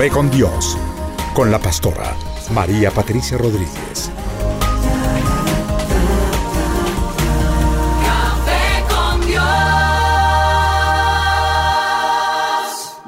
[0.00, 0.78] Café con Dios,
[1.34, 2.16] con la pastora
[2.54, 4.10] María Patricia Rodríguez.
[8.88, 9.44] Con Dios.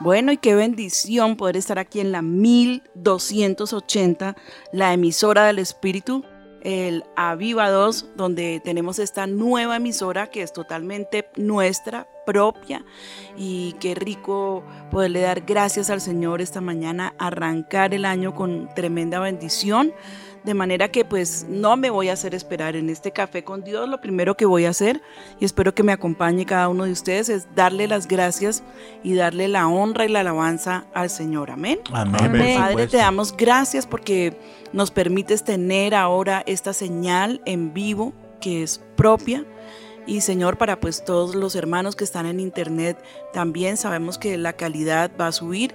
[0.02, 4.36] Bueno, y qué bendición poder estar aquí en la 1280,
[4.74, 6.26] la emisora del Espíritu,
[6.62, 12.84] el Aviva 2, donde tenemos esta nueva emisora que es totalmente nuestra, propia.
[13.36, 19.20] Y qué rico poderle dar gracias al Señor esta mañana, arrancar el año con tremenda
[19.20, 19.92] bendición.
[20.44, 23.88] De manera que pues no me voy a hacer esperar en este café con Dios.
[23.88, 25.00] Lo primero que voy a hacer,
[25.38, 28.62] y espero que me acompañe cada uno de ustedes, es darle las gracias
[29.04, 31.50] y darle la honra y la alabanza al Señor.
[31.50, 31.78] Amén.
[31.92, 32.24] Amén.
[32.24, 32.58] Amén.
[32.58, 34.36] Padre, te damos gracias porque
[34.72, 39.44] nos permites tener ahora esta señal en vivo que es propia.
[40.06, 42.98] Y Señor, para pues todos los hermanos que están en internet,
[43.32, 45.74] también sabemos que la calidad va a subir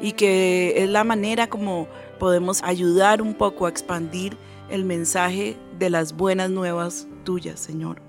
[0.00, 1.88] y que es la manera como
[2.18, 4.36] podemos ayudar un poco a expandir
[4.70, 8.00] el mensaje de las buenas nuevas tuyas, Señor.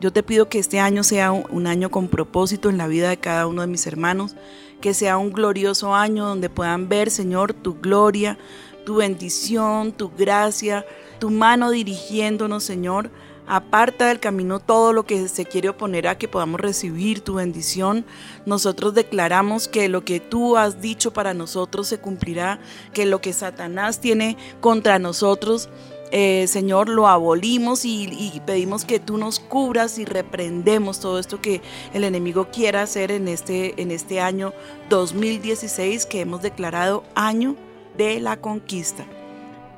[0.00, 3.16] Yo te pido que este año sea un, año con propósito en la vida de
[3.16, 4.36] cada uno de mis hermanos,
[4.80, 8.38] que sea un glorioso año donde puedan ver, Señor, tu gloria,
[8.86, 10.86] tu bendición, tu gracia,
[11.18, 13.10] tu mano dirigiéndonos, Señor.
[13.48, 18.04] Aparta del camino todo lo que se quiere oponer a que podamos recibir tu bendición.
[18.46, 22.60] Nosotros declaramos que lo que tú has dicho para nosotros se cumplirá,
[22.92, 25.68] que lo que Satanás tiene contra nosotros
[26.10, 31.40] eh, Señor, lo abolimos y, y pedimos que tú nos cubras y reprendemos todo esto
[31.40, 31.60] que
[31.92, 34.54] el enemigo quiera hacer en este, en este año
[34.88, 37.56] 2016 que hemos declarado año
[37.96, 39.06] de la conquista.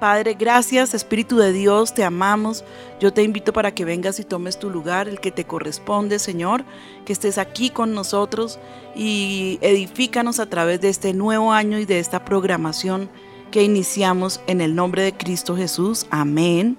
[0.01, 2.65] Padre, gracias, Espíritu de Dios, te amamos.
[3.01, 6.65] Yo te invito para que vengas y tomes tu lugar, el que te corresponde, Señor,
[7.05, 8.59] que estés aquí con nosotros
[8.97, 13.11] y edifícanos a través de este nuevo año y de esta programación
[13.51, 16.07] que iniciamos en el nombre de Cristo Jesús.
[16.11, 16.79] Amén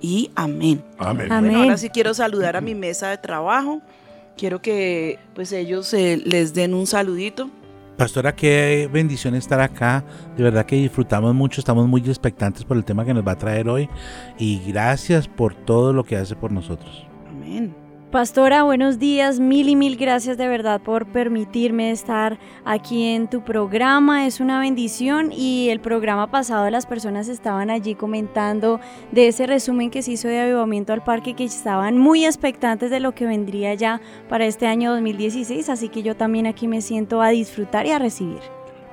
[0.00, 0.82] y amén.
[0.96, 1.30] Amén.
[1.30, 1.50] Amén.
[1.50, 3.82] Bueno, ahora sí quiero saludar a mi mesa de trabajo.
[4.38, 7.50] Quiero que pues ellos eh, les den un saludito.
[7.96, 10.04] Pastora, qué bendición estar acá.
[10.36, 13.38] De verdad que disfrutamos mucho, estamos muy expectantes por el tema que nos va a
[13.38, 13.88] traer hoy.
[14.38, 17.06] Y gracias por todo lo que hace por nosotros.
[17.28, 17.83] Amén.
[18.14, 19.40] Pastora, buenos días.
[19.40, 24.24] Mil y mil gracias de verdad por permitirme estar aquí en tu programa.
[24.24, 28.78] Es una bendición y el programa pasado las personas estaban allí comentando
[29.10, 33.00] de ese resumen que se hizo de Avivamiento al Parque que estaban muy expectantes de
[33.00, 35.68] lo que vendría ya para este año 2016.
[35.68, 38.38] Así que yo también aquí me siento a disfrutar y a recibir.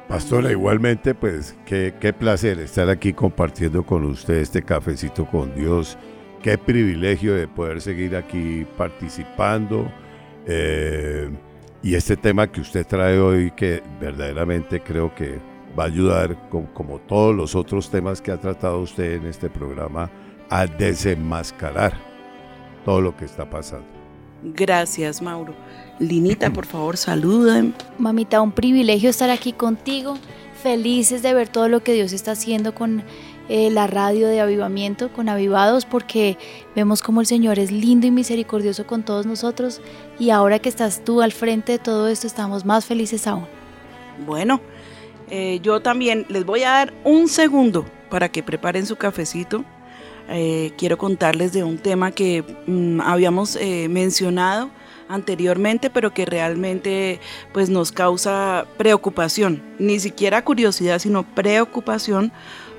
[0.08, 5.96] Pastora, igualmente, pues qué, qué placer estar aquí compartiendo con usted este cafecito con Dios.
[6.44, 9.92] Qué privilegio de poder seguir aquí participando.
[10.48, 11.30] eh,
[11.84, 15.40] y este tema que usted trae hoy, que verdaderamente creo que
[15.78, 19.50] va a ayudar, co- como todos los otros temas que ha tratado usted en este
[19.50, 20.10] programa,
[20.50, 21.94] a desenmascarar
[22.86, 23.86] todo lo que está pasando.
[24.44, 25.54] Gracias, Mauro.
[26.00, 27.74] Linita, por favor, saluden.
[28.00, 30.18] Mamita, un privilegio estar aquí contigo.
[30.62, 33.04] Felices de ver todo lo que Dios está haciendo con
[33.54, 36.38] eh, la radio de avivamiento, con avivados, porque
[36.74, 39.82] vemos como el Señor es lindo y misericordioso con todos nosotros.
[40.18, 43.46] Y ahora que estás tú al frente de todo esto, estamos más felices aún.
[44.26, 44.62] Bueno,
[45.30, 49.66] eh, yo también les voy a dar un segundo para que preparen su cafecito.
[50.30, 53.60] Eh, quiero contarles de un tema que mm, habíamos
[53.90, 54.70] mencionado
[55.10, 57.20] anteriormente, pero que realmente
[57.52, 62.32] pues nos causa preocupación, ni siquiera curiosidad, sino preocupación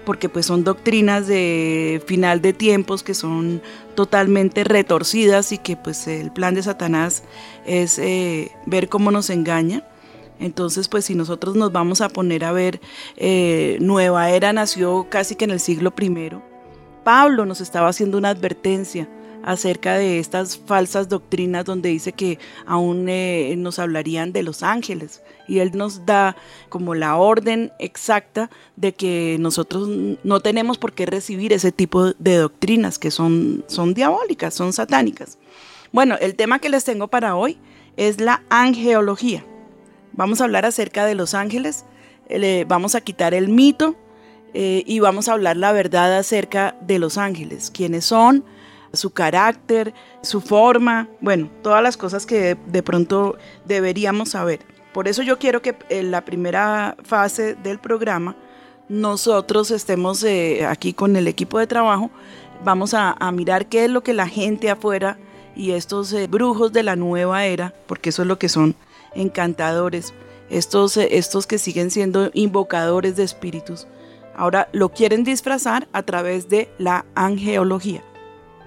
[0.05, 3.63] porque pues son doctrinas de final de tiempos que son
[3.95, 7.23] totalmente retorcidas y que pues el plan de Satanás
[7.67, 9.85] es eh, ver cómo nos engaña.
[10.41, 12.81] Entonces, pues si nosotros nos vamos a poner a ver,
[13.17, 16.43] eh, Nueva Era nació casi que en el siglo primero.
[17.05, 19.09] Pablo nos estaba haciendo una advertencia
[19.45, 25.23] acerca de estas falsas doctrinas donde dice que aún eh, nos hablarían de los ángeles
[25.49, 26.37] y él nos da
[26.69, 29.89] como la orden exacta de que nosotros
[30.23, 35.39] no tenemos por qué recibir ese tipo de doctrinas que son, son diabólicas, son satánicas.
[35.93, 37.59] Bueno, el tema que les tengo para hoy
[37.97, 39.45] es la angeología.
[40.15, 41.85] Vamos a hablar acerca de los ángeles,
[42.29, 43.97] le vamos a quitar el mito
[44.55, 48.45] eh, y vamos a hablar la verdad acerca de los ángeles, quiénes son,
[48.93, 54.61] su carácter, su forma, bueno, todas las cosas que de, pronto deberíamos saber.
[54.93, 58.37] Por eso yo quiero que en la primera fase del programa
[58.89, 62.11] nosotros estemos eh, aquí con el equipo de trabajo,
[62.63, 65.19] vamos a, mirar qué es lo que la gente afuera
[65.57, 68.75] y estos eh, brujos de la nueva era, porque eso es lo que son,
[69.15, 70.13] encantadores,
[70.51, 73.87] estos, eh, estos que siguen siendo invocadores de espíritus,
[74.37, 78.03] ahora lo quieren disfrazar a través de la angeología.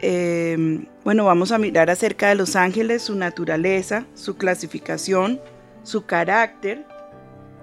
[0.08, 5.42] Em, bueno, vamos a mirar acerca de los ángeles, su naturaleza, su clasificación,
[5.82, 6.86] su carácter.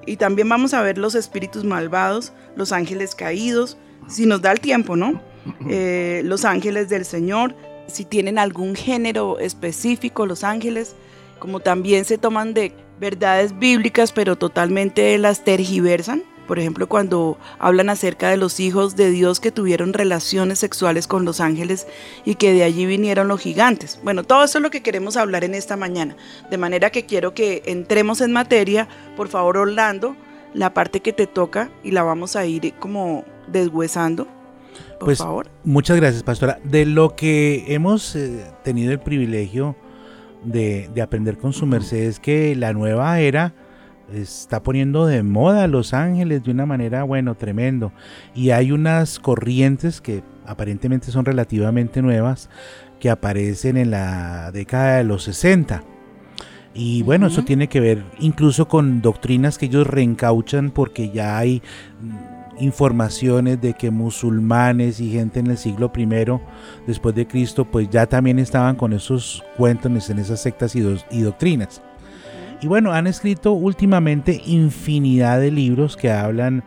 [0.07, 3.77] Y también vamos a ver los espíritus malvados, los ángeles caídos,
[4.09, 5.23] si nos da el tiempo, ¿no?
[5.69, 7.55] Eh, los ángeles del Señor,
[7.87, 10.97] si tienen algún género específico, los ángeles,
[11.39, 16.25] como también se toman de verdades bíblicas, pero totalmente las tergiversan.
[16.53, 21.25] Por ejemplo, cuando hablan acerca de los hijos de Dios que tuvieron relaciones sexuales con
[21.25, 21.87] los ángeles
[22.27, 23.99] y que de allí vinieron los gigantes.
[24.05, 26.15] Bueno, todo eso es lo que queremos hablar en esta mañana.
[26.51, 28.87] De manera que quiero que entremos en materia.
[29.17, 30.15] Por favor, Orlando,
[30.53, 34.27] la parte que te toca y la vamos a ir como deshuesando.
[34.99, 35.49] Por Pues favor.
[35.65, 36.59] muchas gracias, pastora.
[36.65, 39.75] De lo que hemos eh, tenido el privilegio
[40.45, 43.55] de, de aprender con su merced es que la nueva era
[44.15, 47.93] está poniendo de moda a Los Ángeles de una manera, bueno, tremendo.
[48.35, 52.49] Y hay unas corrientes que aparentemente son relativamente nuevas
[53.01, 55.85] que aparecen en la década de los 60.
[56.75, 61.63] Y bueno, eso tiene que ver incluso con doctrinas que ellos reencauchan porque ya hay
[62.01, 66.07] mm, informaciones de que musulmanes y gente en el siglo I
[66.87, 70.81] después de Cristo pues ya también estaban con esos cuentos en esas sectas y,
[71.11, 71.83] y doctrinas.
[72.63, 76.63] Y bueno, han escrito últimamente infinidad de libros que hablan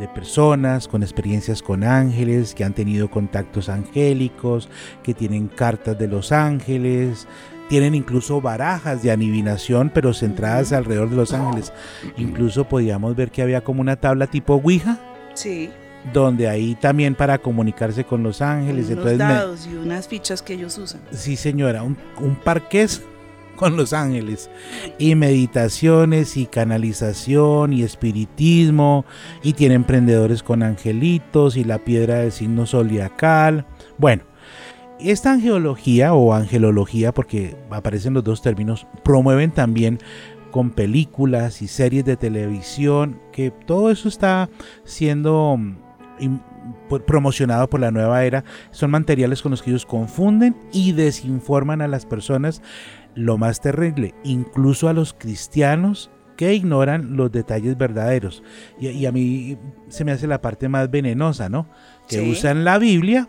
[0.00, 4.68] de personas con experiencias con ángeles, que han tenido contactos angélicos,
[5.02, 7.26] que tienen cartas de los ángeles,
[7.68, 11.72] tienen incluso barajas de adivinación, pero centradas alrededor de los ángeles.
[12.18, 14.98] Incluso podíamos ver que había como una tabla tipo Ouija,
[15.34, 15.70] Sí,
[16.12, 18.86] donde ahí también para comunicarse con los ángeles.
[18.86, 21.00] unos Entonces, me- dados y unas fichas que ellos usan.
[21.12, 23.02] Sí, señora, un, un parqués
[23.58, 24.50] con los ángeles.
[24.98, 29.04] Y meditaciones y canalización y espiritismo.
[29.42, 33.66] Y tiene emprendedores con angelitos y la piedra del signo zodiacal.
[33.98, 34.22] Bueno,
[34.98, 39.98] esta angeología o angelología, porque aparecen los dos términos, promueven también
[40.50, 44.48] con películas y series de televisión, que todo eso está
[44.84, 46.38] siendo mm,
[47.06, 48.44] promocionado por la nueva era.
[48.70, 52.62] Son materiales con los que ellos confunden y desinforman a las personas.
[53.16, 58.42] Lo más terrible, incluso a los cristianos que ignoran los detalles verdaderos.
[58.78, 59.56] Y, y a mí
[59.88, 61.66] se me hace la parte más venenosa, ¿no?
[62.08, 62.30] Que Sí.
[62.30, 63.28] usan la Biblia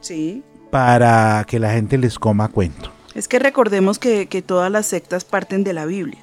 [0.00, 2.90] Sí, para que la gente les coma cuento.
[3.14, 6.18] Es que recordemos que, que todas las sectas parten de la Biblia,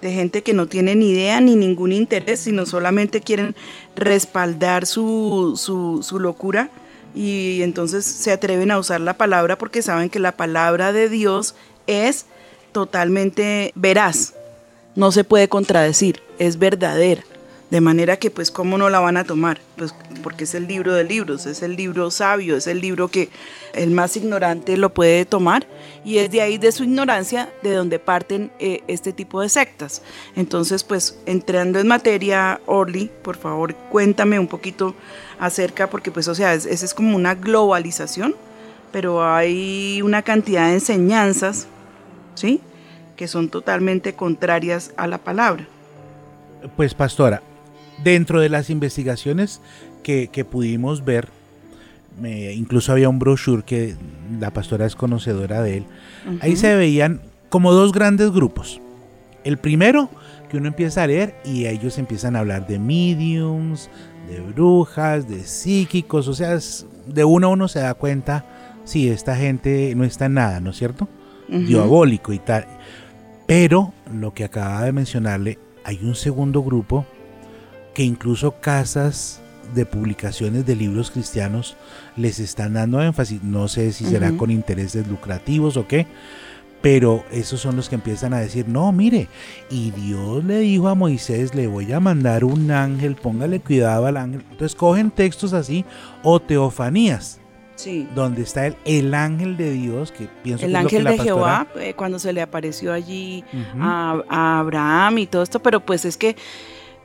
[0.00, 3.54] de gente que no tiene ni idea ni ningún interés, sino solamente quieren
[3.94, 6.70] respaldar su, su, su locura
[7.14, 11.54] y entonces se atreven a usar la palabra porque saben que la palabra de Dios
[11.86, 12.26] es
[12.72, 14.34] totalmente veraz,
[14.96, 17.22] no se puede contradecir, es verdadera.
[17.70, 19.58] De manera que, pues, ¿cómo no la van a tomar?
[19.76, 23.30] Pues porque es el libro de libros, es el libro sabio, es el libro que
[23.72, 25.66] el más ignorante lo puede tomar
[26.04, 30.02] y es de ahí de su ignorancia de donde parten eh, este tipo de sectas.
[30.36, 34.94] Entonces, pues, entrando en materia, Orly, por favor, cuéntame un poquito
[35.38, 38.36] acerca, porque pues, o sea, es- esa es como una globalización,
[38.92, 41.66] pero hay una cantidad de enseñanzas,
[42.34, 42.60] ¿sí?
[43.16, 45.66] Que son totalmente contrarias a la palabra.
[46.76, 47.42] Pues pastora,
[48.04, 49.60] dentro de las investigaciones
[50.02, 51.28] que, que pudimos ver,
[52.54, 53.96] incluso había un brochure que
[54.38, 55.84] la pastora es conocedora de él,
[56.40, 58.80] ahí se veían como dos grandes grupos.
[59.44, 60.08] El primero,
[60.48, 63.90] que uno empieza a leer y ellos empiezan a hablar de mediums,
[64.28, 66.58] de brujas, de psíquicos, o sea,
[67.06, 68.44] de uno a uno se da cuenta,
[68.84, 71.08] si esta gente no está en nada, ¿no es cierto?
[71.48, 72.66] Diabólico y tal.
[73.46, 77.04] Pero lo que acaba de mencionarle, hay un segundo grupo
[77.94, 79.40] que incluso casas
[79.74, 81.76] de publicaciones de libros cristianos
[82.16, 83.42] les están dando énfasis.
[83.42, 86.06] No sé si será con intereses lucrativos o qué,
[86.82, 89.28] pero esos son los que empiezan a decir, no, mire,
[89.70, 94.16] y Dios le dijo a Moisés, le voy a mandar un ángel, póngale cuidado al
[94.16, 94.44] ángel.
[94.50, 95.84] Entonces cogen textos así
[96.22, 97.40] o teofanías,
[97.82, 98.06] Sí.
[98.14, 101.04] donde está el, el ángel de Dios, que pienso El que es lo que ángel
[101.04, 103.44] la de pastora- Jehová, eh, cuando se le apareció allí
[103.80, 106.36] a Abraham y todo esto, pero pues es que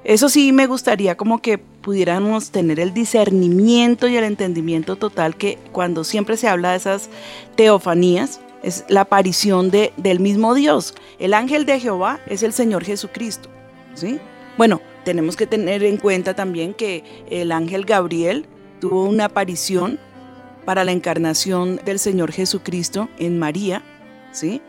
[0.03, 5.57] eso sí me gustaría como que pudiéramos tener el discernimiento y el entendimiento total que
[5.71, 7.09] cuando siempre se habla de esas
[7.55, 10.93] teofanías, es la aparición de, del mismo Dios.
[11.19, 13.49] El ángel de Jehová es el Señor Jesucristo,
[13.93, 14.19] ¿sí?
[14.57, 18.45] Bueno, tenemos que tener en cuenta también que el ángel Gabriel
[18.79, 19.99] tuvo una aparición
[20.67, 23.83] para la encarnación del Señor Jesucristo en María,
[24.33, 24.61] ¿sí?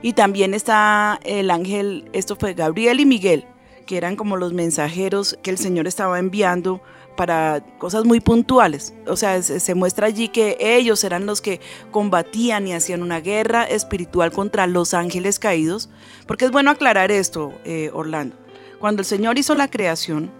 [0.00, 3.46] Y también está el ángel, esto fue Gabriel y Miguel,
[3.84, 6.80] que eran como los mensajeros que el Señor estaba enviando
[7.16, 8.94] para cosas muy puntuales.
[9.08, 13.64] O sea, se, muestra allí que ellos eran los que combatían y hacían una guerra
[13.64, 15.90] espiritual contra los ángeles caídos.
[16.28, 18.36] Porque es bueno aclarar esto, eh, Orlando.
[18.78, 20.30] Cuando el Señor hizo la creación,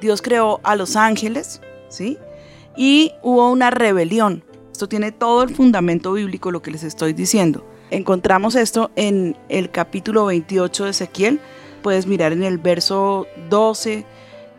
[0.00, 2.18] Dios creó a los ángeles, ¿sí?
[2.76, 4.42] Y hubo una rebelión.
[4.76, 7.64] Esto tiene todo el fundamento bíblico, lo que les estoy diciendo.
[7.90, 11.40] Encontramos esto en el capítulo 28 de Ezequiel.
[11.80, 14.04] Puedes mirar en el verso 12,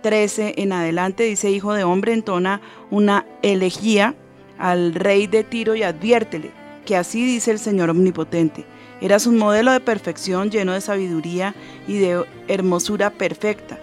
[0.01, 1.21] 13 en adelante.
[1.21, 4.15] Dice, hijo de hombre, entona una elegía
[4.57, 6.50] al rey de Tiro y adviértele
[6.83, 8.65] que así dice el Señor Omnipotente.
[9.01, 11.53] Eras un modelo de perfección lleno de sabiduría
[11.88, 13.77] y de hermosura perfecta.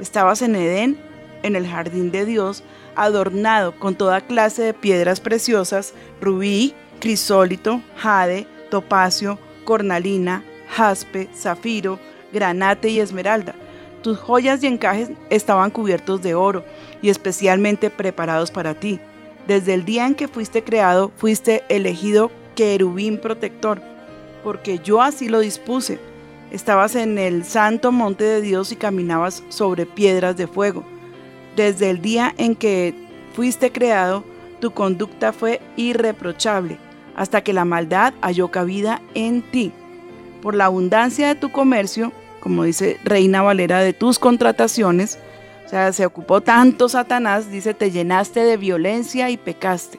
[0.00, 0.98] Estabas en Edén,
[1.44, 2.64] en el jardín de Dios,
[2.96, 11.98] adornado con toda clase de piedras preciosas, rubí, crisólito, jade, topacio, cornalina, jaspe, zafiro,
[12.32, 13.54] granate y esmeralda.
[14.02, 16.64] Tus joyas y encajes estaban cubiertos de oro
[17.02, 19.00] y especialmente preparados para ti.
[19.46, 23.80] Desde el día en que fuiste creado, fuiste elegido querubín protector,
[24.42, 25.98] porque yo así lo dispuse.
[26.50, 30.84] Estabas en el santo monte de Dios y caminabas sobre piedras de fuego.
[31.56, 32.94] Desde el día en que
[33.32, 34.24] fuiste creado,
[34.60, 36.76] tu conducta fue irreprochable,
[37.16, 39.72] hasta que la maldad halló cabida en ti.
[40.42, 45.18] Por la abundancia de tu comercio, como dice Reina Valera, de tus contrataciones,
[45.64, 49.98] o sea, se ocupó tanto Satanás, dice, te llenaste de violencia y pecaste.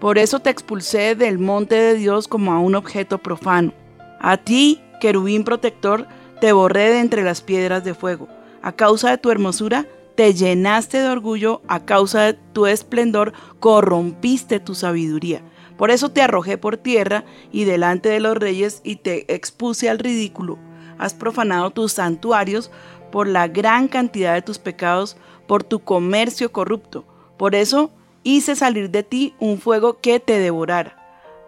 [0.00, 3.74] Por eso te expulsé del monte de Dios como a un objeto profano.
[4.20, 6.08] A ti, querubín protector,
[6.40, 8.26] te borré de entre las piedras de fuego.
[8.62, 14.60] A causa de tu hermosura, te llenaste de orgullo, a causa de tu esplendor, corrompiste
[14.60, 15.42] tu sabiduría.
[15.76, 19.98] Por eso te arrojé por tierra y delante de los reyes y te expuse al
[19.98, 20.58] ridículo.
[20.98, 22.70] Has profanado tus santuarios
[23.10, 25.16] por la gran cantidad de tus pecados,
[25.46, 27.04] por tu comercio corrupto.
[27.36, 27.90] Por eso
[28.22, 30.98] hice salir de ti un fuego que te devorara.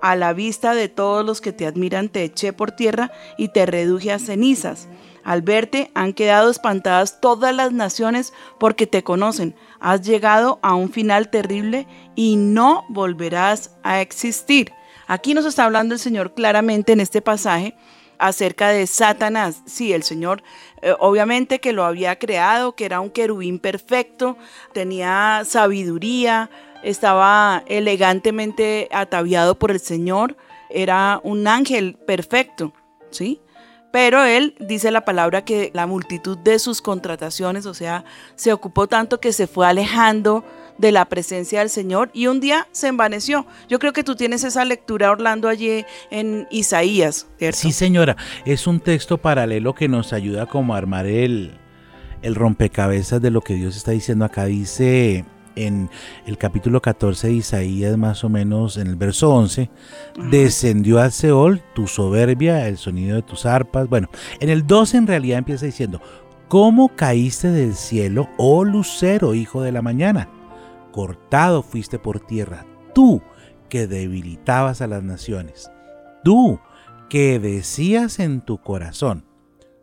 [0.02, 3.64] A la vista de todos los que te admiran te eché por tierra y te
[3.64, 4.88] reduje a cenizas.
[5.24, 9.54] Al verte han quedado espantadas todas las naciones porque te conocen.
[9.80, 14.72] Has llegado a un final terrible y no volverás a existir.
[15.06, 17.74] Aquí nos está hablando el Señor claramente en este pasaje
[18.18, 19.62] acerca de Satanás.
[19.66, 20.42] Sí, el Señor
[20.84, 24.36] eh, obviamente que lo había creado, que era un querubín perfecto,
[24.74, 26.50] tenía sabiduría,
[26.82, 30.36] estaba elegantemente ataviado por el Señor,
[30.68, 32.74] era un ángel perfecto,
[33.10, 33.40] ¿sí?
[33.94, 38.88] Pero él dice la palabra que la multitud de sus contrataciones, o sea, se ocupó
[38.88, 40.44] tanto que se fue alejando
[40.78, 43.46] de la presencia del Señor y un día se envaneció.
[43.68, 47.60] Yo creo que tú tienes esa lectura, Orlando, allí en Isaías, ¿cierto?
[47.60, 51.52] Sí, señora, es un texto paralelo que nos ayuda como a armar el,
[52.22, 54.46] el rompecabezas de lo que Dios está diciendo acá.
[54.46, 55.24] Dice
[55.56, 55.90] en
[56.26, 59.70] el capítulo 14 de Isaías, más o menos en el verso 11,
[60.30, 63.88] descendió al Seol tu soberbia, el sonido de tus arpas.
[63.88, 64.08] Bueno,
[64.40, 66.00] en el 12 en realidad empieza diciendo,
[66.48, 70.28] ¿cómo caíste del cielo, oh lucero, hijo de la mañana?
[70.92, 73.22] Cortado fuiste por tierra, tú
[73.68, 75.70] que debilitabas a las naciones,
[76.22, 76.60] tú
[77.08, 79.24] que decías en tu corazón,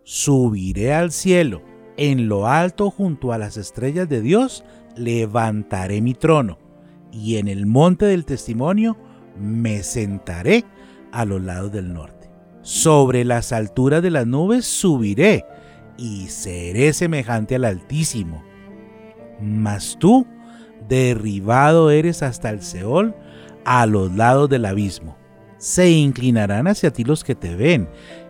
[0.04, 1.62] subiré al cielo,
[1.98, 4.64] en lo alto junto a las estrellas de Dios,
[4.96, 6.58] levantaré mi trono,
[7.12, 8.98] y en el monte del testimonio
[9.40, 10.66] me sentaré
[11.12, 12.30] a los lados del norte.
[12.62, 15.46] Sobre las alturas de las nubes subiré
[15.98, 18.44] y seré semejante al Altísimo.
[19.42, 20.28] Mas tú,
[20.88, 23.16] derribado eres hasta el Seol,
[23.66, 25.18] a los lados del abismo.
[25.58, 27.88] Se inclinarán hacia ti los que te ven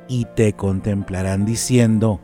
[0.07, 2.19] y te contemplarán diciendo,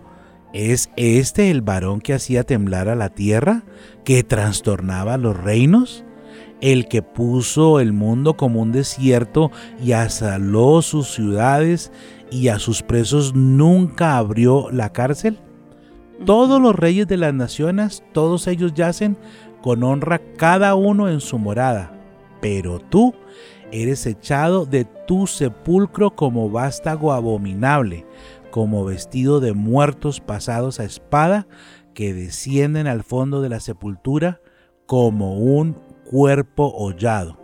[0.57, 3.63] ¿es este el varón que hacía temblar a la tierra,
[4.03, 6.03] que trastornaba los reinos?
[6.61, 9.51] el que puso el mundo como un desierto
[9.83, 11.91] y asaló sus ciudades
[12.31, 15.37] y a sus presos nunca abrió la cárcel?
[16.25, 19.17] Todos los reyes de las naciones, todos ellos yacen
[19.61, 21.91] con honra cada uno en su morada,
[22.41, 23.13] pero tú
[23.71, 28.05] eres echado de tu sepulcro como vástago abominable,
[28.57, 31.45] como vestido de muertos pasados a espada,
[31.93, 34.41] que descienden al fondo de la sepultura
[34.87, 35.73] como un
[36.09, 37.39] cuerpo hollado.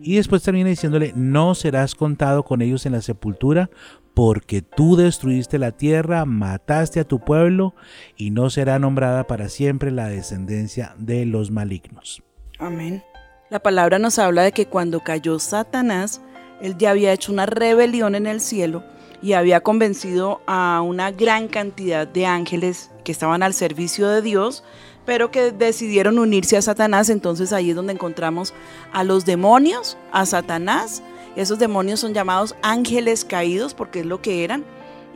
[0.00, 3.68] Y después termina diciéndole, no serás contado con ellos en la sepultura,
[4.14, 7.74] porque tú destruiste la tierra, mataste a tu pueblo,
[8.16, 12.22] y no será nombrada para siempre la descendencia de los malignos.
[12.58, 13.02] Amén.
[13.50, 16.22] La palabra nos habla de que cuando cayó Satanás,
[16.62, 18.82] él ya había hecho una rebelión en el cielo
[19.22, 24.62] y había convencido a una gran cantidad de ángeles que estaban al servicio de Dios,
[25.04, 27.08] pero que decidieron unirse a Satanás.
[27.08, 28.54] Entonces ahí es donde encontramos
[28.92, 31.02] a los demonios, a Satanás.
[31.34, 34.64] Esos demonios son llamados ángeles caídos porque es lo que eran.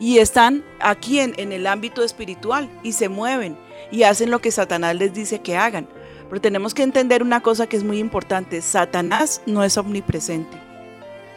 [0.00, 3.56] Y están aquí en, en el ámbito espiritual y se mueven
[3.92, 5.86] y hacen lo que Satanás les dice que hagan.
[6.28, 8.62] Pero tenemos que entender una cosa que es muy importante.
[8.62, 10.56] Satanás no es omnipresente.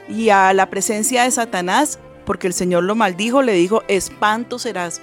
[0.08, 5.02] Y a la presencia de Satanás, porque el Señor lo maldijo, le dijo, espanto serás.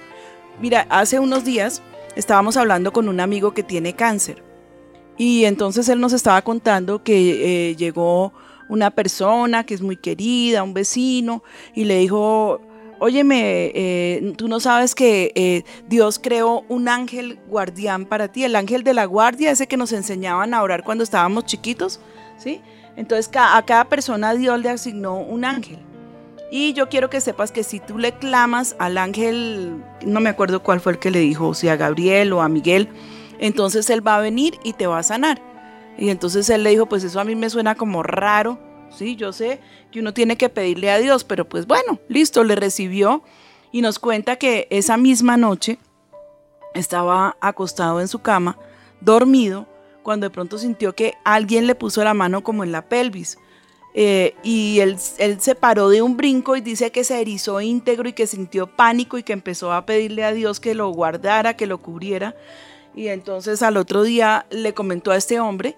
[0.61, 1.81] Mira, hace unos días
[2.15, 4.43] estábamos hablando con un amigo que tiene cáncer.
[5.17, 8.33] Y entonces él nos estaba contando que eh, llegó
[8.69, 11.43] una persona que es muy querida, un vecino,
[11.75, 12.61] y le dijo,
[12.99, 18.55] óyeme, eh, tú no sabes que eh, Dios creó un ángel guardián para ti, el
[18.55, 21.99] ángel de la guardia, ese que nos enseñaban a orar cuando estábamos chiquitos,
[22.37, 22.61] ¿sí?
[22.95, 25.79] Entonces a cada persona Dios le asignó un ángel.
[26.55, 30.61] Y yo quiero que sepas que si tú le clamas al ángel, no me acuerdo
[30.61, 32.89] cuál fue el que le dijo, si a Gabriel o a Miguel,
[33.39, 35.41] entonces él va a venir y te va a sanar.
[35.97, 38.59] Y entonces él le dijo, pues eso a mí me suena como raro,
[38.91, 39.61] sí, yo sé
[39.91, 43.23] que uno tiene que pedirle a Dios, pero pues bueno, listo, le recibió
[43.71, 45.79] y nos cuenta que esa misma noche
[46.75, 48.59] estaba acostado en su cama,
[49.01, 49.65] dormido,
[50.03, 53.39] cuando de pronto sintió que alguien le puso la mano como en la pelvis.
[53.95, 58.13] Eh, y él, se paró de un brinco y dice que se erizó íntegro y
[58.13, 61.77] que sintió pánico y que empezó a pedirle a Dios que lo guardara, que lo
[61.77, 62.35] cubriera.
[62.95, 65.77] Y entonces al otro día le comentó a este hombre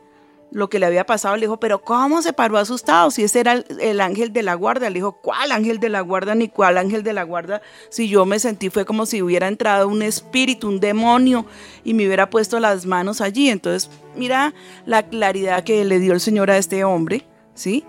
[0.51, 3.11] lo que le había pasado, le dijo, pero ¿cómo se paró asustado?
[3.11, 4.89] Si ese era el, el, ángel de la guarda.
[4.89, 6.33] Le dijo, ¿cuál ángel de la guarda?
[6.33, 7.61] Ni cuál ángel de la guarda.
[7.89, 11.45] Si yo me sentí fue como si hubiera entrado un espíritu, un demonio,
[11.83, 13.49] y me hubiera puesto las manos allí.
[13.49, 14.53] Entonces, mira
[14.85, 17.83] la claridad que le dio el Señor a este hombre, ¿sí?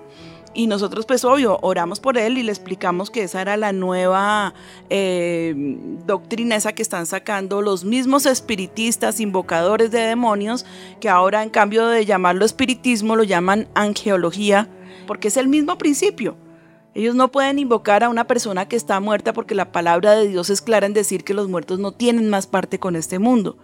[0.57, 4.55] Y nosotros, pues obvio, oramos por él y le explicamos que esa era la nueva
[4.89, 5.55] eh,
[6.07, 10.65] doctrina, esa que están sacando los mismos espiritistas, invocadores de demonios,
[10.99, 14.71] que ahora en cambio de llamarlo espiritismo, lo llaman angeología,
[15.07, 16.39] porque es el mismo principio.
[16.95, 20.49] Ellos no pueden invocar a una persona que está muerta porque la palabra de Dios
[20.49, 23.59] es clara en decir que los muertos no tienen más parte con este mundo.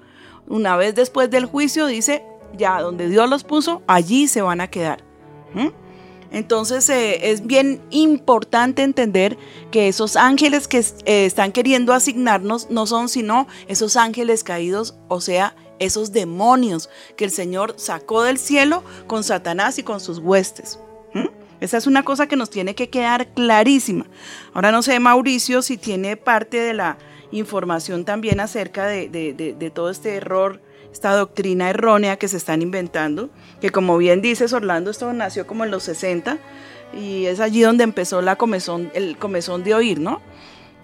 [0.46, 2.22] Una vez después del juicio dice,
[2.54, 5.02] ya donde Dios los puso, allí se van a quedar.
[5.54, 5.81] ¿Mm?
[6.32, 9.36] Entonces eh, es bien importante entender
[9.70, 15.20] que esos ángeles que eh, están queriendo asignarnos no son sino esos ángeles caídos, o
[15.20, 20.78] sea, esos demonios que el Señor sacó del cielo con Satanás y con sus huestes.
[21.60, 24.06] Esa es una cosa que nos tiene que quedar clarísima.
[24.52, 26.98] Ahora no sé, Mauricio, si tiene parte de la
[27.30, 30.60] información también acerca de todo este error
[30.92, 35.64] esta doctrina errónea que se están inventando, que como bien dices Orlando, esto nació como
[35.64, 36.38] en los 60
[36.94, 40.20] y es allí donde empezó la comezón, el comezón de oír, ¿no?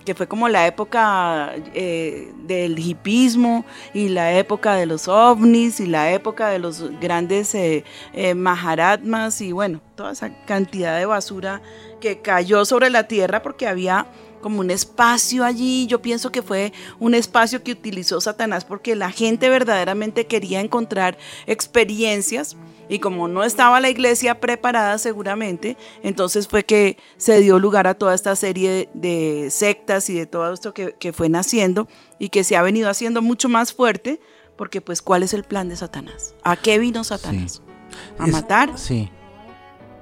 [0.08, 5.86] que fue como la época eh, del hipismo y la época de los ovnis y
[5.86, 11.60] la época de los grandes eh, eh, maharatmas y bueno, toda esa cantidad de basura
[12.00, 14.06] que cayó sobre la tierra porque había
[14.40, 15.86] como un espacio allí.
[15.86, 21.18] Yo pienso que fue un espacio que utilizó Satanás porque la gente verdaderamente quería encontrar
[21.46, 22.56] experiencias
[22.88, 27.94] y como no estaba la iglesia preparada seguramente, entonces fue que se dio lugar a
[27.94, 31.86] toda esta serie de sectas y de todo esto que, que fue naciendo
[32.18, 34.20] y que se ha venido haciendo mucho más fuerte
[34.56, 36.34] porque pues ¿cuál es el plan de Satanás?
[36.42, 37.60] ¿A qué vino Satanás?
[37.64, 37.72] Sí.
[38.18, 38.78] ¿A Es- matar?
[38.78, 39.10] Sí.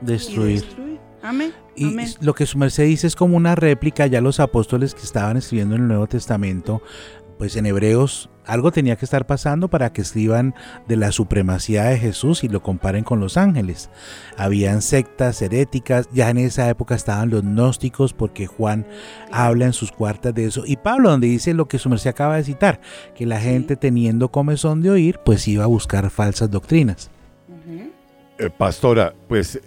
[0.01, 0.61] Destruir.
[0.62, 1.01] destruir.
[1.22, 1.53] Amén.
[1.77, 2.09] Y Amén.
[2.21, 5.77] lo que su merced dice es como una réplica, ya los apóstoles que estaban escribiendo
[5.77, 6.83] en el Nuevo Testamento,
[7.39, 10.55] pues en Hebreos algo tenía que estar pasando para que escriban
[10.87, 13.91] de la supremacía de Jesús y lo comparen con los ángeles.
[14.37, 18.87] Habían sectas heréticas, ya en esa época estaban los gnósticos porque Juan
[19.33, 20.62] habla en sus cuartas de eso.
[20.65, 22.81] Y Pablo donde dice lo que su merced acaba de citar,
[23.15, 27.11] que la gente teniendo comezón de oír, pues iba a buscar falsas doctrinas.
[28.39, 29.61] Eh, pastora, pues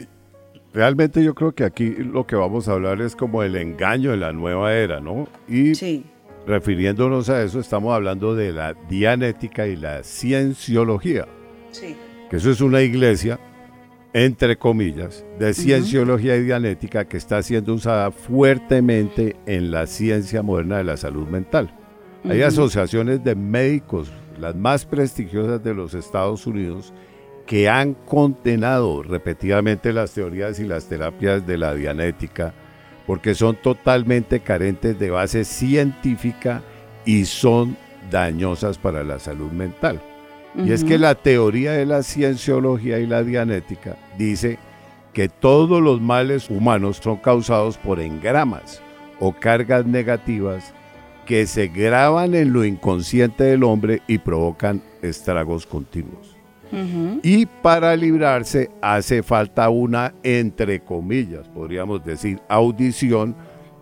[0.73, 4.17] realmente yo creo que aquí lo que vamos a hablar es como el engaño de
[4.17, 5.27] la nueva era, ¿no?
[5.47, 6.05] Y Sí.
[6.47, 11.27] refiriéndonos a eso, estamos hablando de la dianética y la cienciología,
[11.71, 11.95] Sí.
[12.29, 13.39] que eso es una iglesia,
[14.13, 20.77] entre comillas, de cienciología y dianética que está siendo usada fuertemente en la ciencia moderna
[20.77, 21.71] de la salud mental.
[22.27, 26.93] Hay asociaciones de médicos, las más prestigiosas de los Estados Unidos,
[27.49, 32.53] que han condenado repetidamente las teorías y las terapias de la dianética
[33.07, 36.62] porque son totalmente carentes de base científica
[37.05, 37.75] y son
[38.12, 39.99] dañosas para la salud mental.
[40.63, 44.59] Y es que la teoría de la cienciología y la dianética dice
[45.12, 48.79] que todos los males humanos son causados por engramas
[49.19, 50.71] o cargas negativas
[51.25, 56.28] que se graban en lo inconsciente del hombre y provocan estragos continuos.
[57.23, 63.36] Y para librarse hace falta una, entre comillas, podríamos decir, audición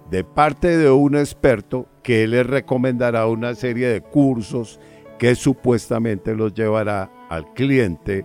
[0.10, 4.80] de parte de un experto que les recomendará una serie de cursos
[5.19, 8.23] que supuestamente los llevará al cliente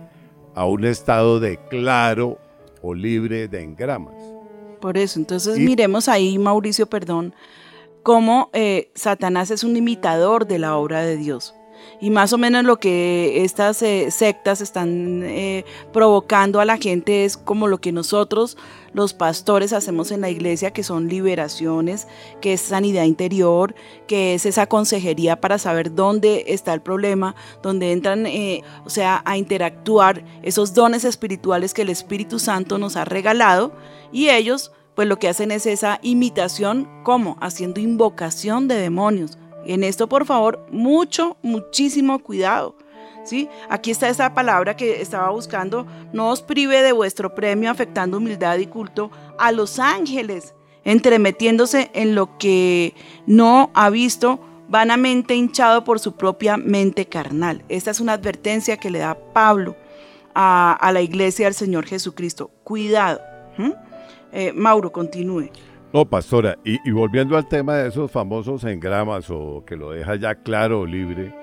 [0.55, 2.37] a un estado de claro
[2.81, 4.15] o libre de engramas.
[4.79, 7.33] Por eso, entonces Y- miremos ahí, Mauricio, perdón,
[8.03, 11.55] cómo eh, Satanás es un imitador de la obra de Dios.
[12.03, 15.63] Y más o menos lo que estas eh, sectas están eh,
[15.93, 18.57] provocando a la gente es como lo que nosotros,
[18.91, 22.09] los pastores, hacemos en la iglesia, que son liberaciones,
[22.41, 23.73] que es sanidad interior,
[24.05, 29.21] que es esa consejería para saber dónde está el problema, donde entran, eh, o sea,
[29.23, 33.71] a interactuar esos dones espirituales que el Espíritu Santo nos ha regalado
[34.11, 37.37] y ellos pues lo que hacen es esa imitación, ¿cómo?
[37.39, 39.37] Haciendo invocación de demonios.
[39.65, 42.75] En esto, por favor, mucho, muchísimo cuidado.
[43.23, 43.47] ¿Sí?
[43.69, 48.57] Aquí está esa palabra que estaba buscando, no os prive de vuestro premio afectando humildad
[48.57, 52.93] y culto a los ángeles, entremetiéndose en lo que
[53.25, 57.63] no ha visto, vanamente hinchado por su propia mente carnal.
[57.69, 59.77] Esta es una advertencia que le da Pablo
[60.35, 62.51] a, la iglesia del Señor Jesucristo.
[62.63, 63.21] Cuidado.
[64.31, 65.49] Eh, Mauro, continúe.
[65.93, 70.15] No, pastora, y, y volviendo al tema de esos famosos engramas o que lo deja
[70.15, 71.33] ya claro o libre,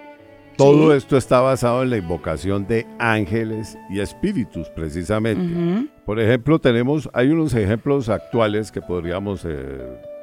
[0.61, 5.89] todo esto está basado en la invocación de ángeles y espíritus, precisamente.
[6.05, 9.79] Por ejemplo, tenemos, hay unos ejemplos actuales que podríamos eh,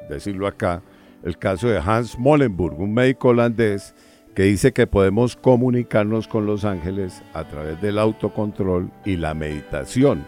[0.08, 0.80] decirlo acá.
[1.24, 3.96] El caso de Hans Molenburg, un médico holandés
[4.36, 10.24] que dice que podemos comunicarnos con los ángeles a través del autocontrol y la meditación.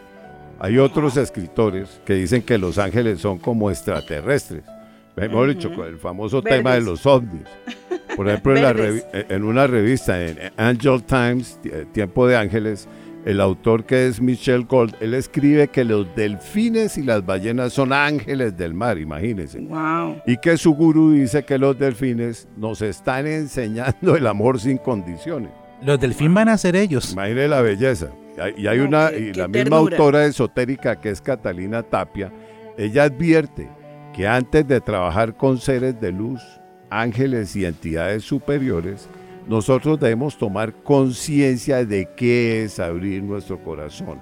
[0.63, 4.63] Hay otros escritores que dicen que los ángeles son como extraterrestres.
[5.15, 5.77] Mejor dicho, Ujú.
[5.77, 6.85] con el famoso tema de Verdes.
[6.85, 7.41] los ovnis.
[8.15, 9.05] Por ejemplo, en, la Verdes.
[9.11, 12.87] revi- en una revista, en Angel Times, eh, Tiempo de Ángeles,
[13.25, 17.91] el autor que es Michel Gold, él escribe que los delfines y las ballenas son
[17.93, 19.59] ángeles del mar, imagínense.
[19.59, 20.21] Wow.
[20.27, 25.49] Y que su gurú dice que los delfines nos están enseñando el amor sin condiciones.
[25.83, 27.13] Los delfín van a ser ellos.
[27.13, 28.09] Imagine la belleza.
[28.49, 32.31] Y hay- No, una, qué- y qué la misma autora esotérica que es Catalina Tapia,
[32.77, 33.67] ella advierte
[34.13, 36.41] que antes de trabajar con seres de luz,
[36.89, 39.07] ángeles y entidades superiores,
[39.47, 44.19] nosotros debemos tomar conciencia de qué es abrir nuestro corazón.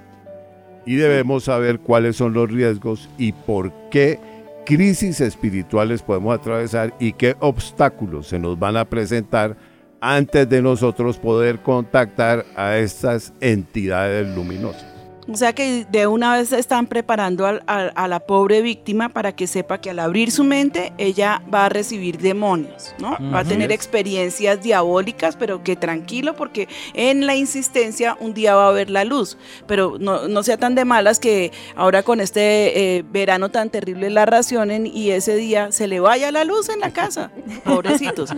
[0.86, 4.20] Y debemos saber cuáles son los riesgos y por qué
[4.66, 9.56] crisis espirituales podemos atravesar y qué obstáculos se nos van a presentar
[10.02, 14.89] antes de nosotros poder contactar a estas entidades luminosas.
[15.32, 19.46] O sea que de una vez están preparando al- a, la pobre víctima para que
[19.48, 23.16] sepa que al abrir su mente ella va a recibir demonios, ¿no?
[23.32, 28.70] Va a tener experiencias diabólicas, pero que tranquilo porque en la insistencia un día va
[28.70, 29.38] a ver la luz.
[29.68, 34.10] Pero no, no sea tan de malas que ahora con este eh, verano tan terrible
[34.10, 37.32] la racionen y ese día se le vaya la luz en la casa.
[37.66, 38.32] Pobrecitos.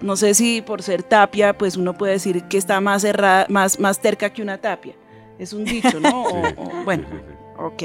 [0.00, 3.78] No sé si por ser tapia, pues uno puede decir que está más cerrada, más,
[3.78, 4.94] más terca que una tapia.
[5.40, 6.22] Es un dicho, ¿no?
[6.24, 7.34] O- Sí, o- bueno, sí, sí, sí.
[7.58, 7.82] ok.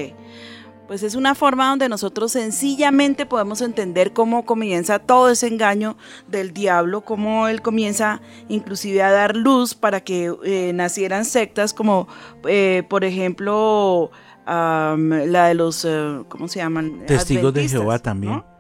[0.87, 6.53] Pues es una forma donde nosotros sencillamente podemos entender cómo comienza todo ese engaño del
[6.53, 12.07] diablo, cómo él comienza inclusive a dar luz para que eh, nacieran sectas como,
[12.47, 14.11] eh, por ejemplo,
[14.45, 17.03] am, la de los, eh, ¿cómo se llaman?
[17.07, 18.33] Testigos de Jehová también.
[18.33, 18.54] ¿no?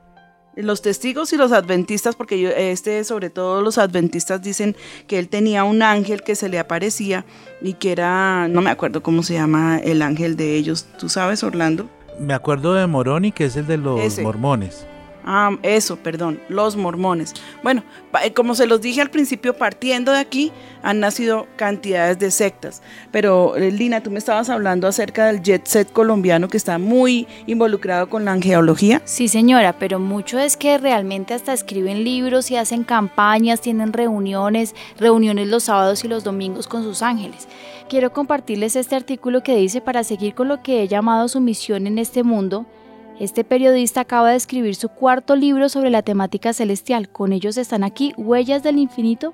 [0.55, 4.75] Los testigos y los adventistas, porque yo, este, sobre todo los adventistas dicen
[5.07, 7.25] que él tenía un ángel que se le aparecía
[7.61, 10.85] y que era, no me acuerdo cómo se llama el ángel de ellos.
[10.97, 11.89] ¿Tú sabes, Orlando?
[12.19, 14.21] Me acuerdo de Moroni, que es el de los Ese.
[14.21, 14.85] mormones.
[15.27, 17.33] Ah, eso, perdón, los mormones.
[17.63, 17.83] Bueno,
[18.23, 20.51] eh, como se los dije al principio, partiendo de aquí
[20.83, 22.83] han nacido cantidades de sectas.
[23.11, 27.27] Pero, eh, Lina, tú me estabas hablando acerca del jet set colombiano que está muy
[27.47, 29.01] involucrado con la angeología.
[29.05, 34.75] Sí, señora, pero mucho es que realmente hasta escriben libros y hacen campañas, tienen reuniones,
[34.99, 37.47] reuniones los sábados y los domingos con sus ángeles.
[37.89, 41.87] Quiero compartirles este artículo que dice para seguir con lo que he llamado su misión
[41.87, 42.67] en este mundo.
[43.19, 47.07] Este periodista acaba de escribir su cuarto libro sobre la temática celestial.
[47.07, 49.33] Con ellos están aquí Huellas del Infinito,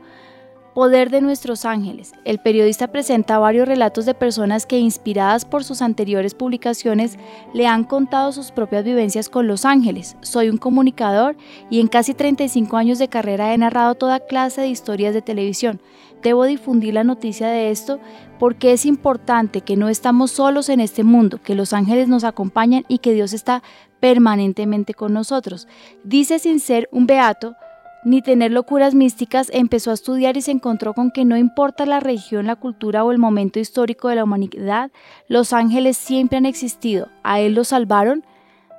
[0.73, 2.13] Poder de nuestros ángeles.
[2.23, 7.17] El periodista presenta varios relatos de personas que, inspiradas por sus anteriores publicaciones,
[7.53, 10.15] le han contado sus propias vivencias con los ángeles.
[10.21, 11.35] Soy un comunicador
[11.69, 15.81] y en casi 35 años de carrera he narrado toda clase de historias de televisión.
[16.21, 17.99] Debo difundir la noticia de esto
[18.39, 22.85] porque es importante que no estamos solos en este mundo, que los ángeles nos acompañan
[22.87, 23.63] y que Dios está
[23.99, 25.67] permanentemente con nosotros.
[26.03, 27.55] Dice sin ser un beato,
[28.03, 31.99] ni tener locuras místicas, empezó a estudiar y se encontró con que no importa la
[31.99, 34.91] religión, la cultura o el momento histórico de la humanidad,
[35.27, 37.09] los ángeles siempre han existido.
[37.23, 38.25] A él lo salvaron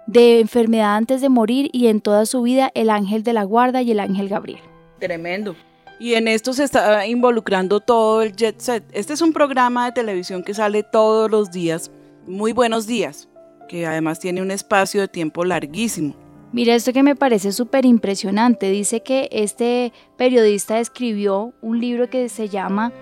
[0.07, 3.83] de enfermedad antes de morir y en toda su vida el ángel de la guarda
[3.83, 4.61] y el ángel Gabriel.
[4.99, 5.55] Tremendo.
[6.03, 8.83] Y en esto se está involucrando todo el jet set.
[8.91, 11.93] Este es un programa de televisión que sale todos los días.
[12.27, 13.29] Muy buenos días.
[13.69, 16.17] Que además tiene un espacio de tiempo larguísimo.
[16.51, 18.69] Mira esto que me parece súper impresionante.
[18.73, 22.93] Dice que este periodista escribió un libro que se llama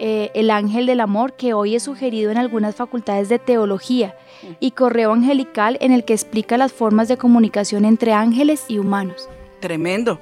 [0.00, 4.16] eh, El Ángel del Amor, que hoy es sugerido en algunas facultades de teología,
[4.58, 9.28] y Correo Angelical, en el que explica las formas de comunicación entre ángeles y humanos.
[9.60, 10.18] Tremendo.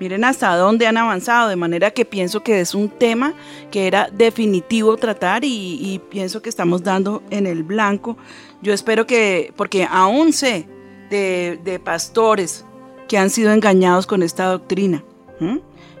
[0.00, 3.34] Miren hasta dónde han avanzado, de manera que pienso que es un tema
[3.70, 8.16] que era definitivo tratar y, pienso que estamos dando en el blanco.
[8.62, 10.68] Yo espero que, porque aún sé
[11.10, 12.64] de, pastores
[13.08, 15.02] que han sido engañados con esta doctrina.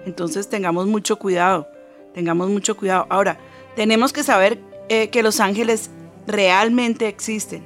[0.06, 1.66] Entonces tengamos mucho cuidado,
[2.14, 3.06] tengamos mucho cuidado.
[3.10, 3.38] Ahora,
[3.74, 5.90] tenemos que saber eh, que los ángeles
[6.26, 7.62] realmente existen.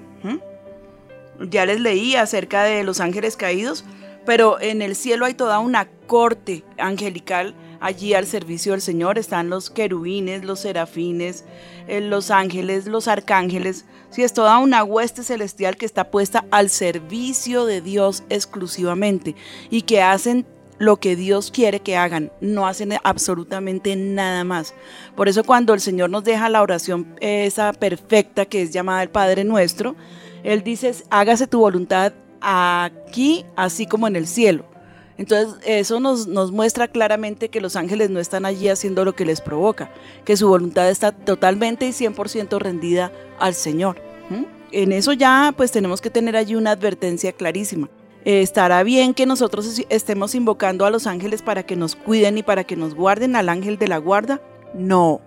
[1.50, 3.84] Ya les leí acerca de los ángeles caídos,
[4.24, 9.18] pero en el cielo hay toda una corte angelical allí al servicio del Señor.
[9.18, 11.44] Están los querubines, los serafines,
[11.88, 13.84] eh, los ángeles, los arcángeles.
[14.10, 19.34] Sí, es toda una hueste celestial que está puesta al servicio de Dios exclusivamente
[19.70, 20.46] y que hacen
[20.78, 24.74] lo que Dios quiere que hagan, no hacen absolutamente nada más.
[25.14, 29.10] Por eso cuando el Señor nos deja la oración esa perfecta que es llamada el
[29.10, 29.94] Padre Nuestro,
[30.42, 34.64] Él dice, hágase tu voluntad aquí, así como en el cielo.
[35.18, 39.24] Entonces, eso nos, nos, muestra claramente que los ángeles no están allí haciendo lo que
[39.24, 39.90] les provoca,
[40.24, 44.00] que su voluntad está totalmente y 100% rendida al Señor.
[44.72, 47.90] En eso ya, pues tenemos que tener allí una advertencia clarísima.
[48.24, 52.42] Eh, ¿Estará bien que nosotros estemos invocando a los ángeles para que nos cuiden y
[52.42, 54.40] para que nos guarden al ángel de la guarda?
[54.74, 55.20] No.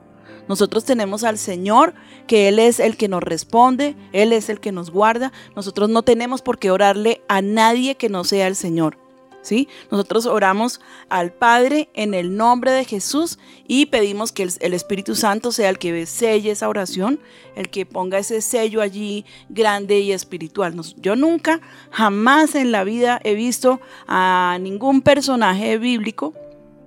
[0.47, 1.93] Nosotros tenemos al Señor,
[2.27, 5.31] que Él es el que nos responde, Él es el que nos guarda.
[5.55, 8.97] Nosotros no tenemos por qué orarle a nadie que no sea el Señor.
[9.41, 9.67] ¿Sí?
[9.91, 15.51] Nosotros oramos al Padre en el nombre de Jesús y pedimos que el, Espíritu Santo
[15.51, 17.19] sea el que selle esa oración,
[17.55, 20.75] el que ponga ese sello allí grande y espiritual.
[20.97, 26.33] Yo nunca, jamás en la vida he visto a ningún personaje bíblico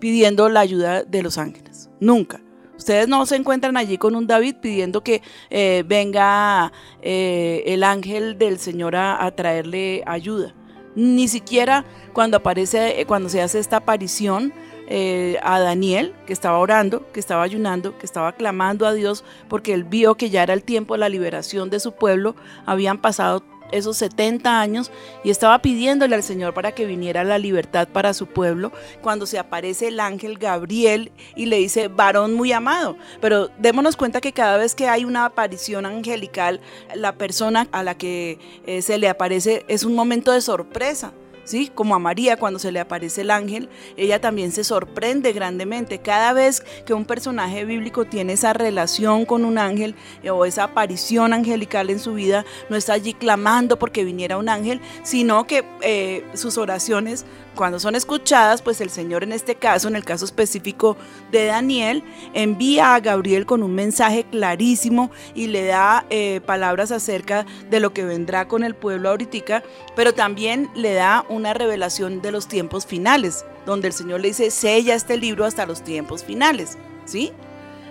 [0.00, 1.90] pidiendo la ayuda de los ángeles.
[2.00, 2.40] Nunca.
[2.78, 8.38] Ustedes no se encuentran allí con un David pidiendo que eh, venga eh, el ángel
[8.38, 10.54] del Señor a, traerle ayuda.
[10.94, 14.52] Ni siquiera cuando aparece, cuando se hace esta aparición
[14.88, 19.74] eh, a Daniel, que estaba orando, que estaba ayunando, que estaba clamando a Dios, porque
[19.74, 23.42] él vio que ya era el tiempo de la liberación de su pueblo, habían pasado
[23.72, 24.90] esos 70 años
[25.24, 29.38] y estaba pidiéndole al Señor para que viniera la libertad para su pueblo, cuando se
[29.38, 32.96] aparece el ángel Gabriel y le dice, varón muy amado.
[33.20, 36.60] Pero démonos cuenta que cada vez que hay una aparición angelical,
[36.94, 41.12] la persona a la que eh, se le aparece es un momento de sorpresa.
[41.48, 41.72] ¿Sí?
[41.74, 45.98] Como a María cuando se le aparece el ángel, ella también se sorprende grandemente.
[45.98, 50.64] Cada vez que un personaje bíblico tiene esa relación con un ángel eh, o esa
[50.64, 55.64] aparición angelical en su vida, no está allí clamando porque viniera un ángel, sino que
[55.80, 57.24] eh, sus oraciones
[57.58, 60.96] cuando son escuchadas, pues el Señor en este caso, en el caso específico
[61.32, 67.46] de Daniel, envía a Gabriel con un mensaje clarísimo y le da eh, palabras acerca
[67.68, 69.64] de lo que vendrá con el pueblo ahorita,
[69.96, 74.52] pero también le da una revelación de los tiempos finales, donde el Señor le dice,
[74.52, 77.32] sella este libro hasta los tiempos finales, ¿sí?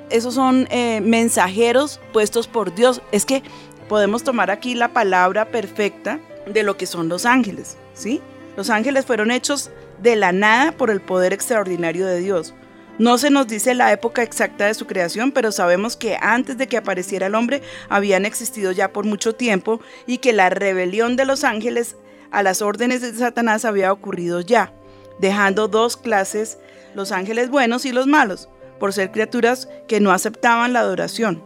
[0.10, 3.01] Esos son eh, mensajeros puestos por Dios.
[3.12, 3.43] Es que
[3.89, 8.21] podemos tomar aquí la palabra perfecta de lo que son los ángeles, ¿sí?
[8.58, 9.70] Los ángeles fueron hechos
[10.02, 12.56] de la nada por el poder extraordinario de Dios.
[12.98, 16.67] No se nos dice la época exacta de su creación, pero sabemos que antes de
[16.67, 21.26] que apareciera el hombre habían existido ya por mucho tiempo y que la rebelión de
[21.26, 21.98] los ángeles
[22.32, 24.74] a las órdenes de Satanás había ocurrido ya,
[25.20, 26.58] dejando dos clases,
[26.96, 31.43] los ángeles buenos y los malos, por ser criaturas que no aceptaban la adoración.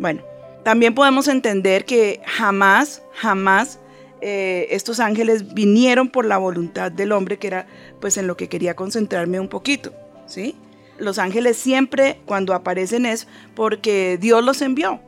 [0.00, 0.24] Bueno,
[0.64, 3.78] también podemos entender que jamás, jamás
[4.26, 7.66] eh, estos ángeles vinieron por la voluntad del hombre, que era
[8.00, 9.92] pues en lo que quería concentrarme un poquito,
[10.24, 10.56] ¿sí?
[10.96, 14.98] Los ángeles siempre cuando aparecen es porque Dios los envió,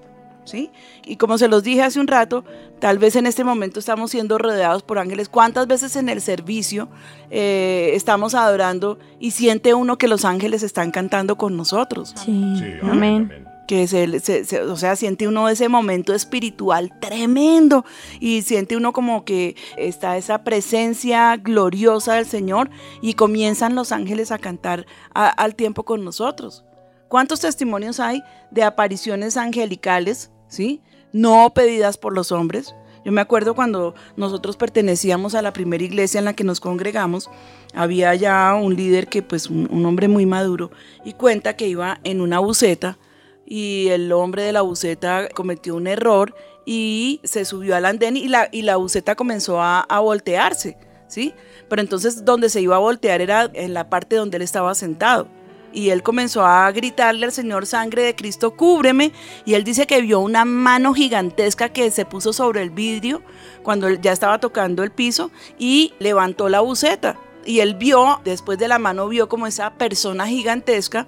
[0.45, 0.71] ¿sí?
[1.07, 2.45] Y como se los dije hace un rato,
[2.79, 5.31] tal vez en este momento estamos siendo rodeados por ángeles.
[5.31, 6.91] ¿Cuántas veces en el servicio
[7.31, 12.13] eh, estamos adorando y siente uno que los ángeles están cantando con nosotros?
[12.23, 13.47] Sí, Sí, amén.
[13.67, 17.85] Que se, se- se- o sea, siente uno ese momento espiritual tremendo
[18.21, 22.71] y siente uno como que está esa presencia gloriosa del Señor
[23.03, 26.65] y comienzan los ángeles a cantar al tiempo con nosotros.
[27.09, 30.81] ¿Cuántos testimonios hay de apariciones angelicales, sí?
[31.13, 32.75] No pedidas por los hombres.
[33.05, 37.31] Yo me acuerdo cuando nosotros pertenecíamos a la primera iglesia en la que nos congregamos,
[37.73, 40.73] había ya un líder que pues un hombre muy maduro
[41.05, 42.99] y cuenta que iba en una buceta
[43.47, 48.29] y el hombre de la buceta cometió un error y se subió al andén y
[48.29, 51.33] la, y la buceta comenzó a, a voltearse, ¿sí?
[51.69, 55.29] Pero entonces donde se iba a voltear era en la parte donde él estaba sentado.
[55.73, 59.13] Y él comenzó a gritarle al Señor, sangre de Cristo, cúbreme.
[59.45, 63.21] Y él dice que vio una mano gigantesca que se puso sobre el vidrio
[63.63, 67.19] cuando ya estaba tocando el piso y levantó la buceta.
[67.45, 71.07] Y él vio, después de la mano, vio como esa persona gigantesca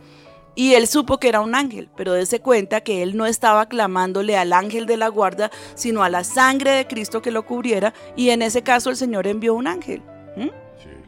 [0.58, 4.36] y él supo que era un ángel, pero dése cuenta que él no estaba clamándole
[4.36, 8.30] al ángel de la guarda, sino a la sangre de Cristo que lo cubriera, y
[8.30, 10.02] en ese caso el Señor envió un ángel.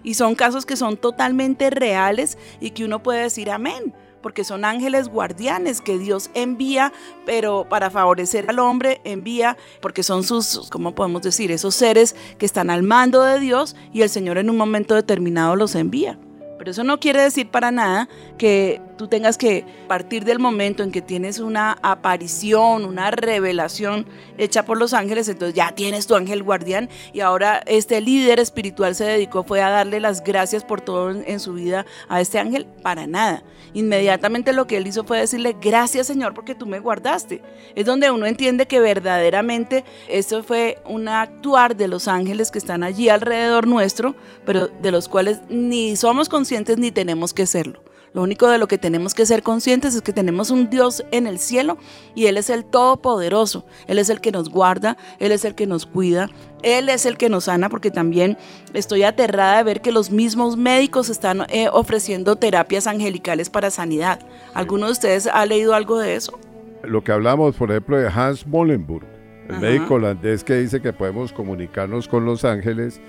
[0.04, 4.64] Y son casos que son totalmente reales y que uno puede decir amén, porque son
[4.64, 6.92] ángeles guardianes que Dios envía,
[7.26, 11.50] pero para favorecer al hombre envía, porque son sus, ¿cómo podemos decir?
[11.50, 15.56] Esos seres que están al mando de Dios y el Señor en un momento determinado
[15.56, 16.20] los envía.
[16.60, 20.92] Pero eso no quiere decir para nada que tú tengas que partir del momento en
[20.92, 24.04] que tienes una aparición, una revelación
[24.36, 28.94] hecha por los ángeles, entonces ya tienes tu ángel guardián y ahora este líder espiritual
[28.94, 32.66] se dedicó fue a darle las gracias por todo en, su vida a este ángel,
[32.82, 33.42] para nada.
[33.72, 37.40] Inmediatamente lo que él hizo fue decirle, gracias Señor porque tú me guardaste.
[37.74, 42.82] Es donde uno entiende que verdaderamente eso fue un actuar de los ángeles que están
[42.82, 47.80] allí alrededor nuestro, pero de los cuales ni somos conscientes ni tenemos que serlo.
[48.12, 51.28] Lo único de lo que tenemos que ser conscientes es que tenemos un Dios en
[51.28, 51.78] el cielo
[52.16, 53.64] y Él es el Todopoderoso.
[53.86, 56.28] Él es el que nos guarda, Él es el que nos cuida,
[56.62, 58.36] Él es el que nos sana, porque también
[58.74, 64.18] estoy aterrada de ver que los mismos médicos están eh, ofreciendo terapias angelicales para sanidad.
[64.54, 66.36] ¿Alguno de ustedes ha leído algo de eso?
[66.82, 69.06] Lo que hablamos, por ejemplo, de Hans Molenburg,
[69.48, 69.60] el Ajá.
[69.60, 73.00] médico holandés que dice que podemos comunicarnos con los ángeles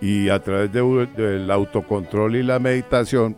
[0.00, 0.80] y a través de
[1.16, 3.36] del autocontrol y la meditación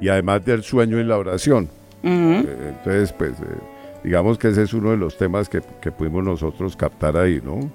[0.00, 1.68] y además del sueño y la oración.
[2.02, 3.44] Eh, Entonces, pues, eh,
[4.04, 7.70] digamos que ese es uno de los temas que, que pudimos nosotros captar ahí, ¿no?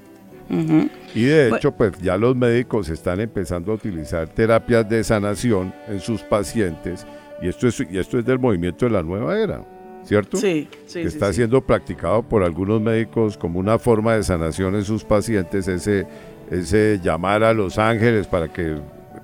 [1.15, 5.73] Y de Bu- hecho, pues ya los médicos están empezando a utilizar terapias de sanación
[5.87, 7.07] en sus pacientes
[7.41, 9.61] y esto es, y esto es del movimiento de la nueva era,
[10.03, 10.37] ¿cierto?
[10.37, 11.35] Sí, sí, que está sí.
[11.37, 16.05] siendo practicado por algunos médicos como una forma de sanación en sus pacientes, ese,
[16.51, 18.75] ese llamar a los ángeles para que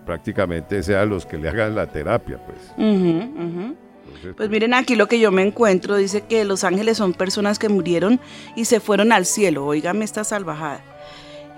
[0.10, 2.58] prácticamente sean los que le hagan la terapia, pues.
[2.80, 7.60] Entonces, Pues miren aquí lo que yo me encuentro, dice que los ángeles son personas
[7.60, 8.20] que murieron
[8.56, 10.82] y se fueron al cielo, oígame esta salvajada.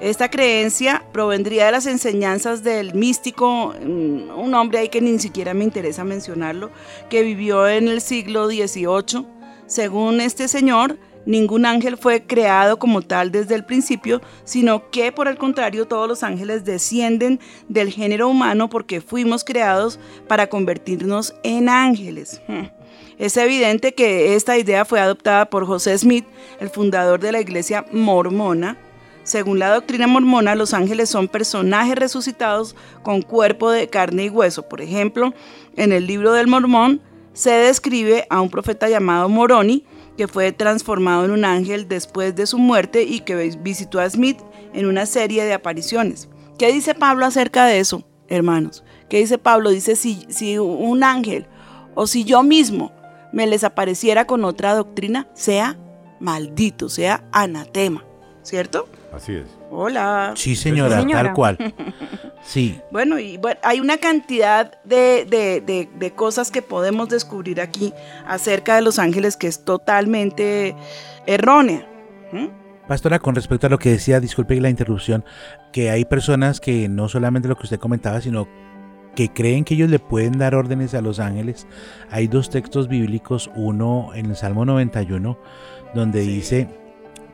[0.01, 5.53] Esta creencia provendría de las enseñanzas del místico, mm, un hombre ahí que ni siquiera
[5.53, 6.71] me interesa mencionarlo,
[7.09, 9.25] que vivió en el siglo XVIII.
[9.65, 15.27] Según este señor, ningún ángel fue creado como tal desde el principio, sino que por
[15.27, 21.69] el contrario todos los ángeles descienden del género humano porque fuimos creados para convertirnos en
[21.69, 22.41] ángeles.
[22.47, 22.67] Hmm.
[23.17, 26.25] Es evidente que esta idea fue adoptada por José Smith,
[26.59, 28.77] el fundador de la iglesia mormona,
[29.23, 34.67] Según la doctrina mormona, los ángeles son personajes resucitados con cuerpo de carne y hueso.
[34.67, 35.35] Por ejemplo,
[35.75, 37.01] en el libro del Mormón
[37.33, 39.85] se describe a un profeta llamado Moroni,
[40.17, 44.39] que fue transformado en un ángel después de su muerte y que visitó a Smith
[44.73, 46.29] en una serie de apariciones.
[46.57, 48.83] ¿Qué dice Pablo acerca de eso, hermanos?
[49.09, 49.69] ¿Qué dice Pablo?
[49.69, 51.47] Dice, si, si un ángel
[51.95, 52.91] o si yo mismo
[53.33, 55.77] me les apareciera con otra doctrina, sea
[56.19, 58.05] maldito, sea anatema,
[58.43, 58.87] ¿cierto?
[59.13, 59.60] Así es.
[59.71, 60.33] Hola.
[60.35, 61.23] Sí, señora, Sí, señora.
[61.23, 61.57] tal cual.
[62.43, 67.61] Sí, Bueno, y bueno, hay una cantidad de, de- de- de cosas que podemos descubrir
[67.61, 67.93] aquí
[68.25, 70.75] acerca de los ángeles que es totalmente
[71.27, 71.87] errónea.
[72.31, 72.47] ¿Mm?
[72.87, 75.23] Pastora, con respecto a lo que decía, disculpe la interrupción,
[75.71, 78.47] que hay personas que no solamente lo que usted comentaba, sino
[79.15, 81.67] que creen que ellos le pueden dar órdenes a los ángeles.
[82.09, 85.37] Hay dos textos bíblicos, uno en el Salmo 91,
[85.93, 86.67] donde dice,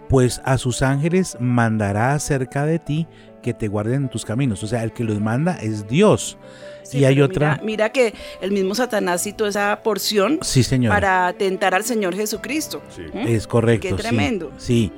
[0.10, 3.08] pues a sus ángeles mandará acerca de ti
[3.41, 4.64] que te guarden en tus caminos.
[4.64, 6.38] O sea, el que los manda es Dios.
[6.84, 7.51] Sí, y hay otra...
[7.55, 10.93] Mira, mira que el mismo Satanás citó esa porción Sí, señor.
[10.93, 12.82] para tentar al Señor Jesucristo.
[12.95, 13.03] Sí.
[13.14, 13.28] ¿Mm?
[13.28, 13.88] Es correcto.
[13.89, 14.51] Qué sí, tremendo.
[14.58, 14.91] Sí.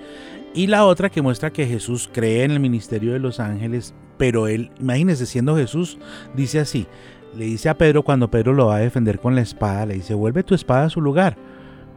[0.53, 4.47] Y la otra que muestra que Jesús cree en el ministerio de los ángeles, pero
[4.47, 5.97] él, imagínese, siendo Jesús,
[6.35, 6.87] dice así,
[7.35, 10.13] le dice a Pedro cuando Pedro lo va a defender con la espada, le dice,
[10.13, 11.37] vuelve tu espada a su lugar,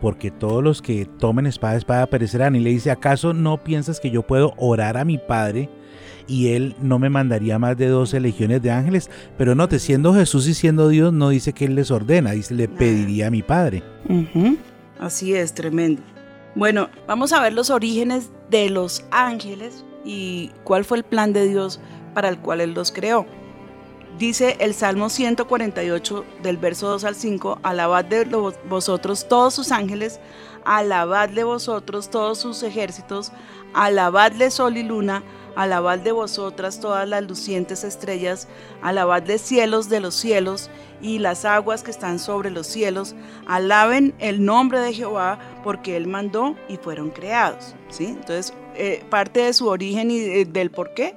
[0.03, 2.57] porque todos los que tomen espada, espada perecerán.
[2.57, 5.71] Y le dice, ¿acaso no piensas que yo puedo orar a mi Padre?
[6.27, 10.49] Y él no me mandaría más de 12 legiones de ángeles, pero note, siendo Jesús
[10.49, 13.85] y siendo Dios, no dice que él les ordena, dice, le pediría a mi Padre.
[14.99, 16.03] Así es, tremendo.
[16.57, 21.49] Bueno, vamos a ver los orígenes de los ángeles y cuál fue el plan de
[21.49, 21.81] Dios
[22.13, 23.25] para el cual Él los creó.
[24.19, 29.73] Dice el Salmo 148 del verso 2 al 5, alabad de lo- vosotros todos sus
[29.73, 30.21] ángeles,
[30.65, 33.33] alabadle vosotros todos sus ejércitos,
[33.75, 35.25] alabadle sol y luna,
[35.57, 38.49] alabad de vosotras todas las lucientes estrellas,
[38.81, 43.15] alabadle cielos de los cielos y las aguas que están sobre los cielos,
[43.47, 47.75] alaben el nombre de Jehová porque Él mandó y fueron creados.
[47.89, 48.07] ¿sí?
[48.07, 51.17] Entonces, eh, parte de su origen y de- del por qué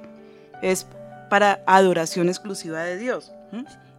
[0.62, 0.86] es
[1.28, 3.32] para adoración exclusiva de Dios.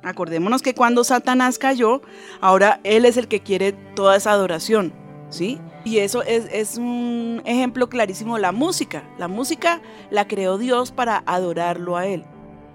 [0.04, 2.02] Acordémonos que cuando Satanás cayó,
[2.42, 4.94] ahora Él es el que quiere toda esa adoración.
[5.30, 5.60] ¿sí?
[5.84, 9.04] Y eso es, un ejemplo clarísimo, la música.
[9.18, 12.26] La música la creó Dios para adorarlo a Él.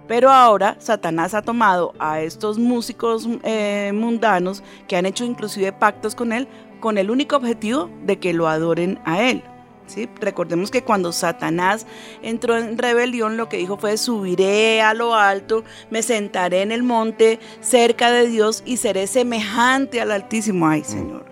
[0.09, 6.15] Pero ahora Satanás ha tomado a estos músicos eh, mundanos que han hecho inclusive pactos
[6.15, 6.49] con él
[6.81, 9.45] con el único objetivo de que lo adoren a él.
[9.93, 10.09] ¿Sí?
[10.21, 11.87] Recordemos que cuando Satanás
[12.23, 16.83] entró en rebelión lo que dijo fue subiré a lo alto, me sentaré en el
[16.83, 20.67] monte cerca de Dios y seré semejante al Altísimo.
[20.67, 21.25] Ay Señor.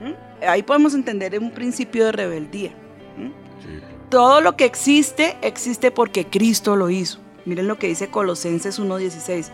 [0.00, 0.44] ¿Mm?
[0.46, 2.70] Ahí podemos entender un principio de rebeldía.
[3.16, 3.28] ¿Mm?
[3.62, 3.84] Sí.
[4.08, 7.20] Todo lo que existe, existe porque Cristo lo hizo.
[7.44, 9.50] Miren lo que dice Colosenses 1.16.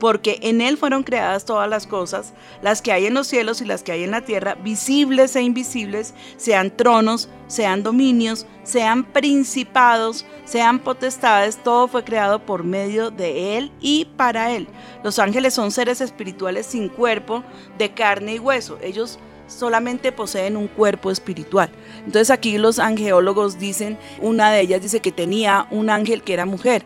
[0.00, 2.32] Porque en Él fueron creadas todas las cosas,
[2.62, 5.42] las que hay en los cielos y las que hay en la tierra, visibles e
[5.42, 13.58] invisibles, sean tronos, sean dominios, sean principados, sean potestades, todo fue creado por medio de
[13.58, 14.66] Él y para Él.
[15.04, 17.44] Los ángeles son seres espirituales sin cuerpo,
[17.78, 18.78] de carne y hueso.
[18.82, 19.18] Ellos
[19.50, 21.70] solamente poseen un cuerpo espiritual.
[21.98, 26.46] Entonces aquí los angeólogos dicen, una de ellas dice que tenía un ángel que era
[26.46, 26.84] mujer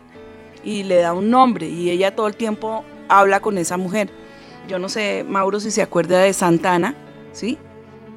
[0.63, 4.09] y le da un nombre y ella todo el tiempo habla con esa mujer.
[4.67, 6.95] Yo no sé, Mauro, si se acuerda de Santana,
[7.33, 7.57] ¿sí?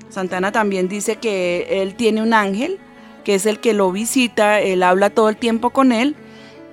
[0.09, 2.79] Santana también dice que él tiene un ángel,
[3.25, 6.17] que es el que lo visita, él habla todo el tiempo con él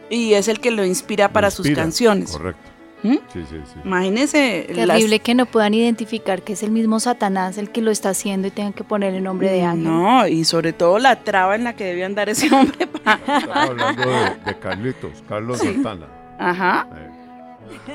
[0.10, 2.32] y es el que lo inspira para sus canciones.
[2.32, 2.62] Correcto.
[3.04, 3.18] ¿Mm?
[3.34, 3.80] Sí, sí, sí.
[3.84, 4.66] Imagínense.
[4.74, 8.10] las- Terrible que no puedan identificar que es el mismo Satanás el que lo está
[8.10, 9.84] haciendo y tengan que poner el nombre de ángel.
[9.84, 12.88] No, y sobre todo la traba en la que debe andar ese hombre.
[12.88, 16.08] pa- Estamos hablando de, de Carlitos, Carlos Santana.
[16.40, 16.88] Ajá.
[16.96, 17.10] Eh,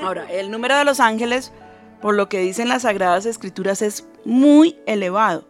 [0.01, 1.51] Ahora, el número de los ángeles,
[2.01, 5.47] por lo que dicen las Sagradas Escrituras, es muy elevado.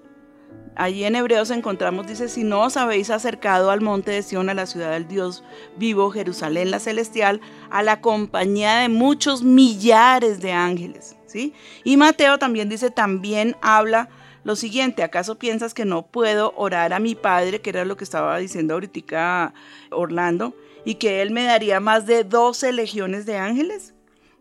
[0.76, 4.54] Allí en Hebreos encontramos, dice, si no os habéis acercado al monte de Sión, a
[4.54, 5.44] la ciudad del Dios
[5.76, 11.18] vivo, Jerusalén la celestial, a la compañía de muchos millares de ángeles.
[11.26, 11.54] ¿sí?
[11.84, 14.10] Y Mateo también dice, también habla
[14.44, 18.04] lo siguiente, ¿acaso piensas que no puedo orar a mi Padre, que era lo que
[18.04, 19.54] estaba diciendo ahorita
[19.92, 23.94] Orlando, y que Él me daría más de 12 legiones de ángeles?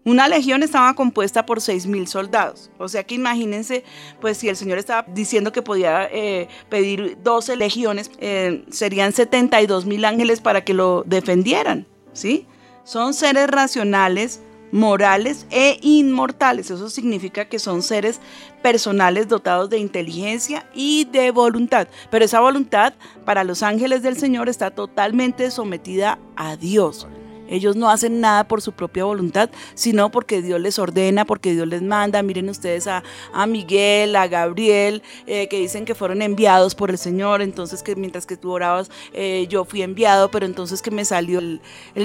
[0.05, 2.71] Una legión estaba compuesta por seis mil soldados.
[2.79, 3.85] O sea que imagínense,
[4.21, 9.85] pues si el Señor estaba diciendo que podía eh, pedir 12 legiones, eh, serían 72
[9.85, 11.87] mil ángeles para que lo defendieran.
[12.15, 12.47] ¿sí?
[12.83, 14.41] Son seres racionales,
[14.73, 16.71] morales e inmortales.
[16.71, 18.21] Eso significa que son seres
[18.63, 21.89] personales dotados de inteligencia y de voluntad.
[22.11, 22.95] Pero esa voluntad
[23.27, 27.07] para los ángeles del Señor está totalmente sometida a Dios.
[27.51, 31.67] Ellos no hacen nada por su propia voluntad, sino porque Dios les ordena, porque Dios
[31.67, 32.23] les manda.
[32.23, 33.03] Miren ustedes a,
[33.47, 37.43] Miguel, a Gabriel, eh, que dicen que fueron enviados por el Señor.
[37.43, 41.41] Entonces que mientras que tú orabas, eh, yo fui enviado, pero entonces que me salió
[41.41, 41.61] el,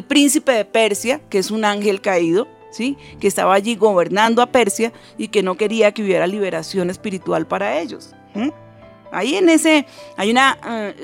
[0.08, 2.98] príncipe de Persia, que es un ángel caído, ¿sí?
[3.20, 7.80] que estaba allí gobernando a Persia y que no quería que hubiera liberación espiritual para
[7.80, 8.14] ellos.
[9.12, 9.86] Ahí en ese
[10.18, 10.38] hay un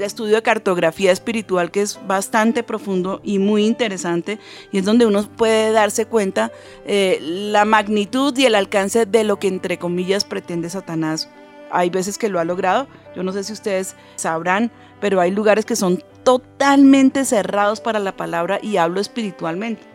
[0.02, 4.40] estudio de cartografía espiritual que es bastante profundo y muy interesante
[4.72, 6.52] y es donde uno puede darse cuenta
[6.86, 11.30] eh, la magnitud y el alcance de lo que entre comillas pretende Satanás.
[11.72, 15.66] Hay veces que lo ha logrado, yo no sé si ustedes sabrán, pero hay lugares
[15.66, 19.91] que son totalmente cerrados para la palabra y hablo espiritualmente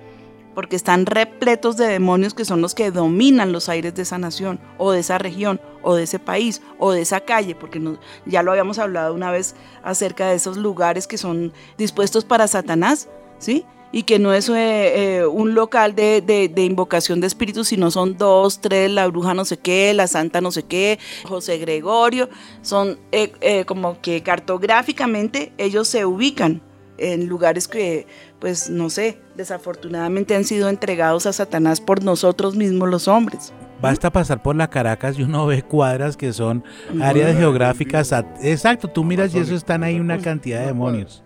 [0.57, 4.59] porque están repletos de demonios que son los que dominan los aires de esa nación
[4.79, 7.79] o de esa región o de ese país o de esa calle, porque
[8.25, 13.07] ya lo habíamos hablado una vez acerca de esos lugares que son dispuestos para Satanás,
[13.39, 13.67] ¿sí?
[13.93, 18.63] Y que no es eh, eh, un local de, invocación de espíritus, sino son dos,
[18.63, 22.31] tres, la bruja no sé qué, la santa no sé qué, José Gregorio,
[22.63, 26.63] son eh, como que cartográficamente ellos se ubican
[26.99, 28.07] en lugares que,
[28.39, 33.53] pues no sé, desafortunadamente han sido entregados a Satanás por nosotros mismos los hombres.
[33.81, 36.65] Basta pasar por la Caracas y uno ve cuadras que son
[37.03, 38.11] áreas geográficas.
[38.41, 41.23] Exacto, tú miras y eso están ahí una cantidad de demonios.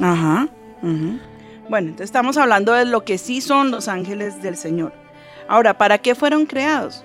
[0.00, 0.48] Ajá.
[0.80, 4.92] Bueno, entonces estamos hablando de lo que sí son los ángeles del Señor.
[5.48, 7.04] Ahora, ¿para qué fueron creados?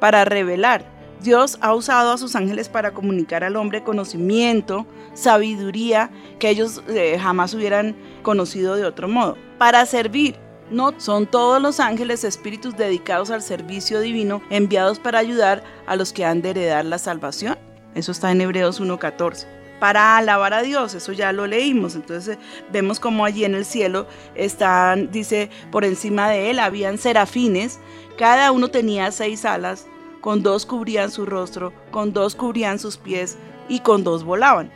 [0.00, 0.84] Para revelar.
[1.22, 7.18] Dios ha usado a sus ángeles para comunicar al hombre conocimiento, sabiduría que ellos eh,
[7.20, 9.36] jamás hubieran conocido de otro modo.
[9.58, 10.36] Para servir.
[10.70, 16.12] No son todos los ángeles espíritus dedicados al servicio divino enviados para ayudar a los
[16.12, 17.58] que han de heredar la salvación.
[17.96, 19.46] Eso está en Hebreos 1.14
[19.80, 22.38] para alabar a Dios, eso ya lo leímos, entonces
[22.70, 27.80] vemos como allí en el cielo están, dice, por encima de él habían serafines,
[28.16, 29.86] cada uno tenía seis alas,
[30.20, 34.70] con dos cubrían su rostro, con dos cubrían sus pies y con dos volaban.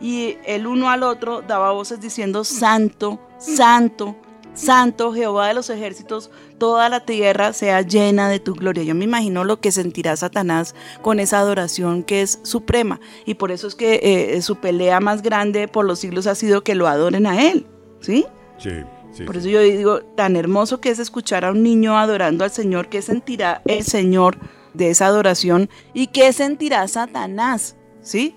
[0.00, 4.16] Y el uno al otro daba voces diciendo, Santo, Santo,
[4.54, 8.82] Santo Jehová de los ejércitos, toda la tierra sea llena de tu gloria.
[8.82, 13.00] Yo me imagino lo que sentirá Satanás con esa adoración que es suprema.
[13.26, 16.62] Y por eso es que eh, su pelea más grande por los siglos ha sido
[16.62, 17.66] que lo adoren a él.
[18.00, 18.26] ¿Sí?
[18.58, 18.70] Sí,
[19.12, 19.24] sí.
[19.24, 19.40] Por sí.
[19.40, 23.02] eso yo digo, tan hermoso que es escuchar a un niño adorando al Señor, ¿qué
[23.02, 24.38] sentirá el Señor
[24.74, 25.68] de esa adoración?
[25.94, 27.76] ¿Y qué sentirá Satanás?
[28.02, 28.34] ¿Sí?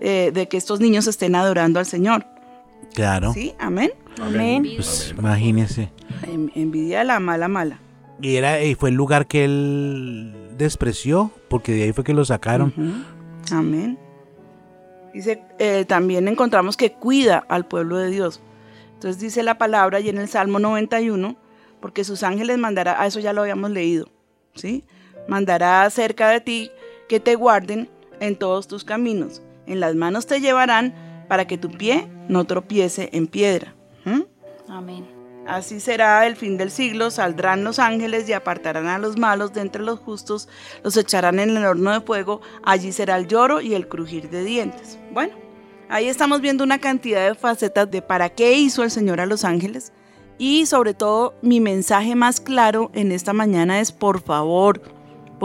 [0.00, 2.26] Eh, de que estos niños estén adorando al Señor.
[2.94, 3.32] Claro.
[3.32, 3.54] ¿Sí?
[3.58, 3.92] Amén.
[4.20, 4.66] Amén.
[4.76, 5.90] Pues imagínese.
[6.26, 7.78] En- envidia la mala mala.
[8.20, 12.24] Y era, y fue el lugar que él despreció, porque de ahí fue que lo
[12.24, 12.72] sacaron.
[13.50, 13.98] Amén.
[15.12, 18.40] Dice, eh, también encontramos que cuida al pueblo de Dios.
[18.94, 21.36] Entonces dice la palabra y en el Salmo 91,
[21.80, 24.08] porque sus ángeles mandará, a eso ya lo habíamos leído,
[24.54, 24.84] ¿sí?
[25.28, 26.70] Mandará cerca de ti
[27.08, 27.88] que te guarden
[28.20, 29.42] en todos tus caminos.
[29.66, 30.94] En las manos te llevarán
[31.28, 33.74] para que tu pie no tropiece en piedra.
[34.04, 34.22] ¿Mm?
[34.68, 35.14] Amén.
[35.46, 39.60] Así será el fin del siglo, saldrán los ángeles y apartarán a los malos de
[39.60, 40.48] entre los justos,
[40.82, 44.42] los echarán en el horno de fuego, allí será el lloro y el crujir de
[44.42, 44.98] dientes.
[45.12, 45.34] Bueno,
[45.90, 49.44] ahí estamos viendo una cantidad de facetas de para qué hizo el Señor a los
[49.44, 49.92] ángeles
[50.38, 54.80] y sobre todo mi mensaje más claro en esta mañana es por favor,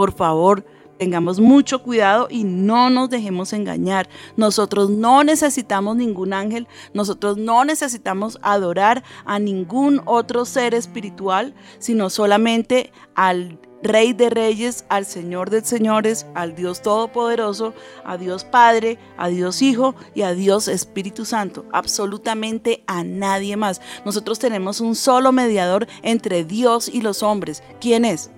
[0.00, 0.64] por favor,
[0.98, 4.08] tengamos mucho cuidado y no nos dejemos engañar.
[4.34, 12.08] Nosotros no necesitamos ningún ángel, nosotros no necesitamos adorar a ningún otro ser espiritual, sino
[12.08, 18.96] solamente al Rey de Reyes, al Señor de Señores, al Dios Todopoderoso, a Dios Padre,
[19.18, 21.66] a Dios Hijo y a Dios Espíritu Santo.
[21.74, 23.82] Absolutamente a nadie más.
[24.06, 27.62] Nosotros tenemos un solo mediador entre Dios y los hombres.
[27.82, 28.30] ¿Quién es?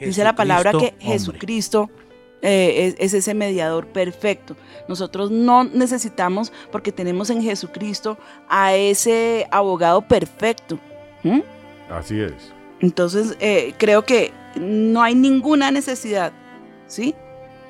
[0.00, 1.12] Dice la palabra que Jesucristo, hombre.
[1.12, 1.90] Jesucristo
[2.42, 4.56] eh, es, es ese mediador perfecto.
[4.88, 8.18] Nosotros no necesitamos, porque tenemos en Jesucristo
[8.48, 10.78] a ese abogado perfecto.
[11.22, 11.40] ¿Mm?
[11.90, 12.52] Así es.
[12.80, 16.32] Entonces, eh, creo que no hay ninguna necesidad,
[16.86, 17.14] ¿sí?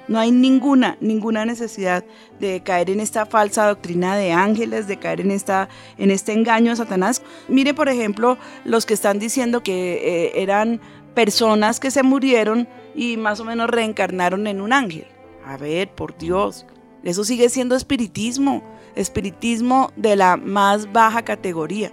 [0.08, 2.04] No hay ninguna, ninguna necesidad
[2.38, 5.68] de caer en esta falsa doctrina de ángeles, de caer en, esta,
[5.98, 7.22] en este engaño de Satanás.
[7.48, 10.80] Mire, por ejemplo, los que están diciendo que eh, eran
[11.16, 15.06] personas que se murieron y más o menos reencarnaron en un ángel.
[15.44, 16.66] A ver, por Dios,
[17.02, 18.62] eso sigue siendo espiritismo,
[18.94, 21.90] espiritismo de la más baja categoría.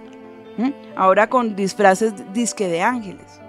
[0.94, 3.40] Ahora con disfraces disque de ángeles.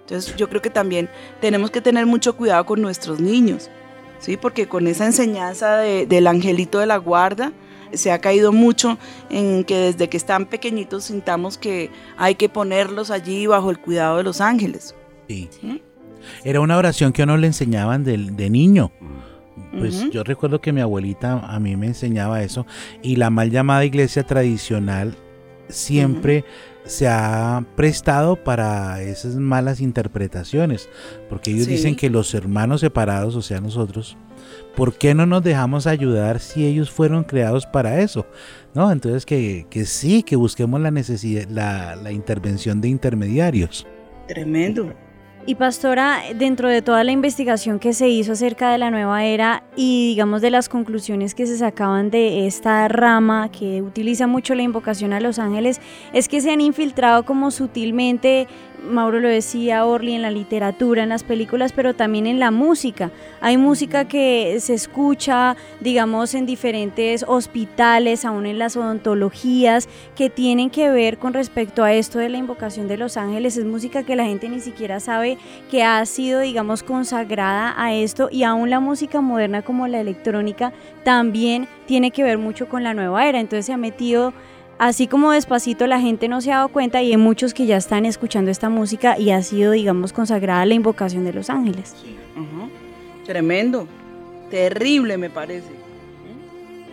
[0.00, 1.08] Entonces yo creo que también
[1.40, 3.70] tenemos que tener mucho cuidado con nuestros niños,
[4.18, 4.36] ¿sí?
[4.36, 7.52] Porque con esa enseñanza de- del angelito de la guarda
[7.96, 8.98] se ha caído mucho
[9.30, 14.16] en que desde que están pequeñitos sintamos que hay que ponerlos allí bajo el cuidado
[14.18, 14.94] de los ángeles.
[15.28, 15.48] Sí.
[15.60, 15.82] ¿Sí?
[16.44, 18.90] Era una oración que a uno le enseñaban de, de niño.
[19.78, 20.10] Pues Ujú.
[20.10, 22.66] yo recuerdo que mi abuelita a mí me enseñaba eso
[23.02, 25.16] y la mal llamada iglesia tradicional
[25.68, 26.44] siempre
[26.84, 30.88] se ha prestado para esas malas interpretaciones,
[31.28, 31.72] porque ellos Sí.
[31.72, 34.16] dicen que los hermanos separados, o sea nosotros,
[34.76, 38.26] ¿por qué no nos dejamos ayudar si ellos fueron creados para eso?
[38.74, 38.90] ¿No?
[38.90, 43.86] Entonces que, que sí, que busquemos la necesidad, la, la intervención de intermediarios.
[44.26, 44.92] Tremendo.
[45.46, 49.62] Y pastora, dentro de toda la investigación que se hizo acerca de la nueva era
[49.76, 54.62] y digamos de las conclusiones que se sacaban de esta rama que utiliza mucho la
[54.62, 55.82] invocación a los ángeles,
[56.14, 58.48] es que se han infiltrado como sutilmente,
[58.84, 63.10] Mauro lo decía, Orly, en la literatura, en las películas, pero también en la música.
[63.40, 70.70] Hay música que se escucha, digamos, en diferentes hospitales, aún en las odontologías, que tienen
[70.70, 73.56] que ver con respecto a esto de la invocación de los ángeles.
[73.56, 75.38] Es música que la gente ni siquiera sabe
[75.70, 80.72] que ha sido, digamos, consagrada a esto y aún la música moderna como la electrónica
[81.04, 83.40] también tiene que ver mucho con la nueva era.
[83.40, 84.32] Entonces se ha metido,
[84.78, 87.76] así como despacito la gente no se ha dado cuenta y hay muchos que ya
[87.76, 91.94] están escuchando esta música y ha sido, digamos, consagrada a la invocación de los ángeles.
[92.36, 92.70] Ujú.
[93.24, 93.86] Tremendo.
[94.50, 95.84] Terrible me parece.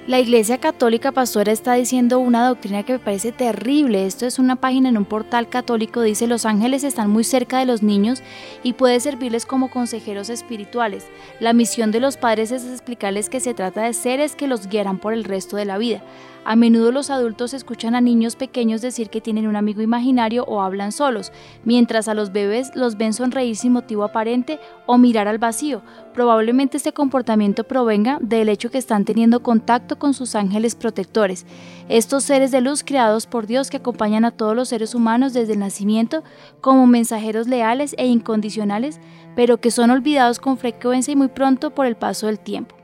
[0.07, 4.07] La Iglesia Católica Pastora está diciendo una doctrina que me parece terrible.
[4.07, 6.01] Esto es una página en un portal católico.
[6.01, 8.23] Dice, los ángeles están muy cerca de los niños
[8.63, 11.05] y puede servirles como consejeros espirituales.
[11.39, 14.97] La misión de los padres es explicarles que se trata de seres que los guiarán
[14.97, 16.01] por el resto de la vida.
[16.43, 20.63] A menudo los adultos escuchan a niños pequeños decir que tienen un amigo imaginario o
[20.63, 21.31] hablan solos,
[21.65, 25.83] mientras a los bebés los ven sonreír sin motivo aparente o mirar al vacío.
[26.15, 31.45] Probablemente este comportamiento provenga del hecho que están teniendo contacto con sus ángeles protectores,
[31.89, 35.53] estos seres de luz creados por Dios que acompañan a todos los seres humanos desde
[35.53, 36.23] el nacimiento
[36.59, 38.99] como mensajeros leales e incondicionales,
[39.35, 42.81] pero que son olvidados con frecuencia y muy pronto por el paso del tiempo.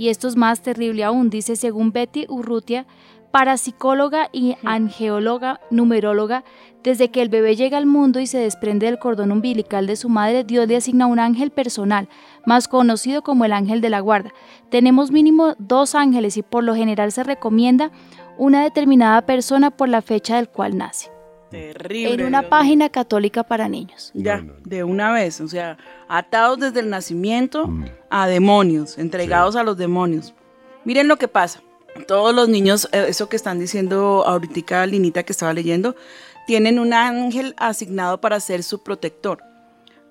[0.00, 2.86] Y esto es más terrible aún, dice según Betty Urrutia,
[3.30, 6.44] parapsicóloga y angeóloga, numeróloga,
[6.82, 10.08] desde que el bebé llega al mundo y se desprende del cordón umbilical de su
[10.08, 12.08] madre, Dios le asigna un ángel personal,
[12.46, 14.32] más conocido como el ángel de la guarda.
[14.70, 17.90] Tenemos mínimo dos ángeles y por lo general se recomienda
[18.38, 21.10] una determinada persona por la fecha del cual nace.
[21.50, 22.14] Terrible.
[22.14, 24.12] En una Dios página católica para niños.
[24.14, 25.76] Ya, de una vez, o sea,
[26.08, 27.84] atados desde el nacimiento Mm.
[28.08, 30.32] a demonios, entregados a los demonios.
[30.84, 31.60] Miren lo que pasa.
[32.06, 35.96] Todos los niños, eh, eso que están diciendo ahorita Linita que estaba leyendo,
[36.46, 39.42] tienen un ángel asignado para ser su protector.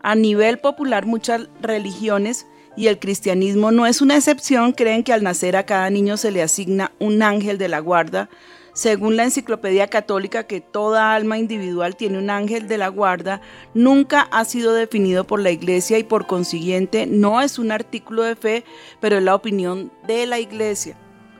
[0.01, 2.45] A nivel popular, muchas religiones
[2.77, 6.31] y el cristianismo no es una excepción, creen que al nacer a cada niño se
[6.31, 8.29] le asigna un ángel de la guarda.
[8.71, 13.41] Según la enciclopedia católica, que toda alma individual tiene un ángel de la guarda,
[13.73, 18.37] nunca ha sido definido por la iglesia y por consiguiente no es un artículo de
[18.37, 18.63] fe,
[19.01, 20.95] pero es la opinión de la iglesia.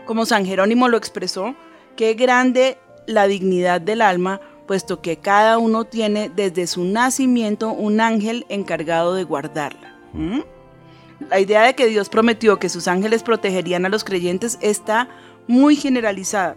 [0.10, 1.54] Como San Jerónimo lo expresó,
[1.96, 8.02] qué grande la dignidad del alma, puesto que cada uno tiene desde su nacimiento un
[8.02, 9.96] ángel encargado de guardarla.
[10.14, 10.40] ¿Mm?
[11.30, 15.10] La idea de que Dios prometió que sus ángeles protegerían a los creyentes está
[15.46, 16.56] muy generalizada.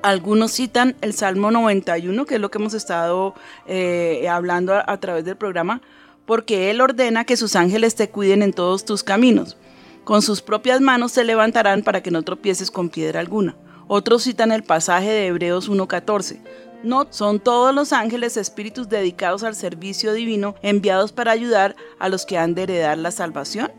[0.00, 3.34] Algunos citan el Salmo 91, que es lo que hemos estado
[3.66, 5.82] eh, hablando a, a través del programa,
[6.24, 9.58] porque Él ordena que sus ángeles te cuiden en todos tus caminos.
[10.04, 13.56] Con sus propias manos te levantarán para que no tropieces con piedra alguna.
[13.86, 16.40] Otros citan el pasaje de Hebreos 1.14.
[16.82, 22.26] No son todos los ángeles espíritus dedicados al servicio divino enviados para ayudar a los
[22.26, 23.70] que han de heredar la salvación.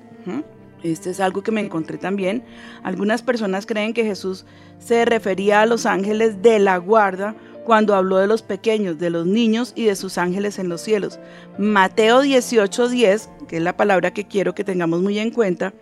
[0.82, 2.46] Este es algo que me encontré también.
[2.84, 4.46] Algunas personas creen que Jesús
[4.80, 9.26] se refería a los ángeles de la guarda cuando habló de los pequeños, de los
[9.26, 11.20] niños y de sus ángeles en los cielos.
[11.58, 15.74] Mateo 18:10, que es la palabra que quiero que tengamos muy en cuenta,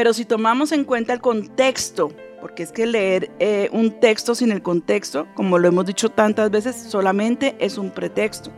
[0.00, 4.50] pero si tomamos en cuenta el contexto, porque es que leer eh, un texto sin
[4.50, 8.50] el contexto, como lo hemos dicho tantas veces, solamente es un pretexto.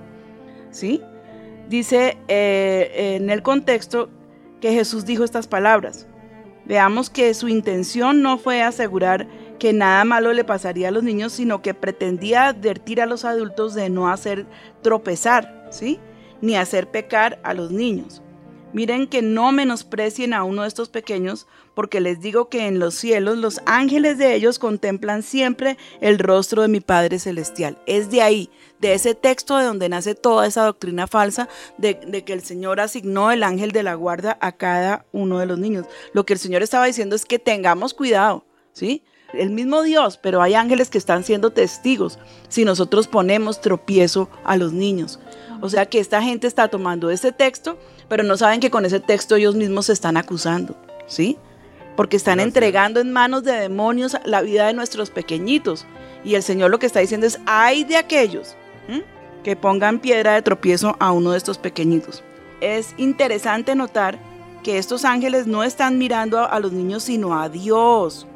[0.71, 1.03] ¿Sí?
[1.69, 4.09] Dice eh, en el contexto
[4.61, 6.07] que Jesús dijo estas palabras.
[6.65, 9.27] Veamos que su intención no fue asegurar
[9.59, 13.75] que nada malo le pasaría a los niños, sino que pretendía advertir a los adultos
[13.75, 14.47] de no hacer
[14.81, 15.99] tropezar, ¿sí?
[16.41, 18.23] Ni hacer pecar a los niños.
[18.73, 22.95] Miren que no menosprecien a uno de estos pequeños, porque les digo que en los
[22.95, 27.79] cielos los ángeles de ellos contemplan siempre el rostro de mi Padre Celestial.
[27.87, 28.51] Es de ahí,
[28.81, 31.49] de ese texto de donde nace toda esa doctrina falsa
[31.79, 35.59] de, que el Señor asignó el ángel de la guarda a cada uno de los
[35.59, 35.87] niños.
[36.15, 39.03] Lo que el Señor estaba diciendo es que tengamos cuidado, ¿sí?
[39.33, 42.19] El mismo Dios, pero hay ángeles que están siendo testigos
[42.49, 45.19] si nosotros ponemos tropiezo a los niños.
[45.63, 47.79] O sea que esta gente está tomando ese texto,
[48.13, 51.39] pero no saben que con ese texto ellos mismos se están acusando, ¿sí?
[51.97, 52.49] Porque están Gracias.
[52.49, 55.87] entregando en manos de demonios la vida de nuestros pequeñitos.
[56.23, 58.55] Y el Señor lo que está diciendo es, ay de aquellos
[59.43, 62.23] que pongan piedra de tropiezo a uno de estos pequeñitos.
[62.61, 64.19] Es interesante notar
[64.63, 68.27] que estos ángeles no están mirando a, a los niños, sino a Dios,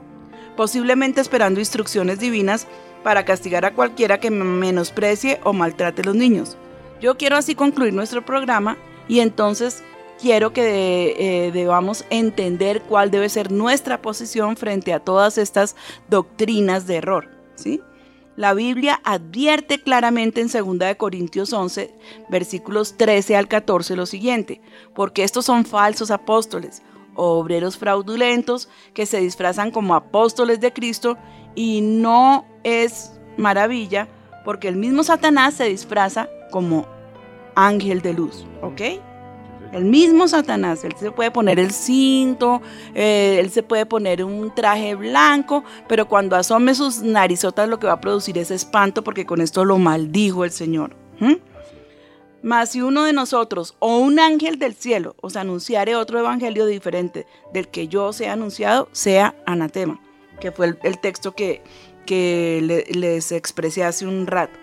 [0.57, 2.67] posiblemente esperando instrucciones divinas
[3.03, 6.57] para castigar a cualquiera que menosprecie o maltrate a los niños.
[6.99, 9.83] Yo quiero así concluir nuestro programa y entonces
[10.21, 15.77] quiero que eh, debamos entender cuál debe ser nuestra posición frente a todas estas
[16.09, 17.29] doctrinas de error.
[17.55, 17.81] ¿sí?
[18.37, 21.95] La Biblia advierte claramente en 2 de Corintios 11,
[22.29, 24.61] versículos 13 al 14 lo siguiente,
[24.95, 26.83] porque estos son falsos apóstoles,
[27.15, 31.17] obreros fraudulentos que se disfrazan como apóstoles de Cristo
[31.55, 34.09] y no es maravilla
[34.45, 36.87] porque el mismo Satanás se disfraza como
[37.57, 38.81] ángel de luz, ¿ok?
[39.73, 42.63] El mismo Satanás, él se puede poner el cinto,
[42.95, 47.89] eh, él se puede poner un traje blanco, pero cuando asome sus narizotas lo que
[47.89, 50.95] va a producir es espanto porque con esto lo maldijo el Señor.
[51.21, 51.41] ¿m?
[52.43, 57.27] Mas si uno de nosotros o un ángel del cielo os anunciare otro evangelio diferente
[57.53, 60.01] del que yo os he anunciado, sea anatema,
[60.41, 61.61] que fue el, texto que,
[62.07, 64.57] que le- les expresé hace un rato.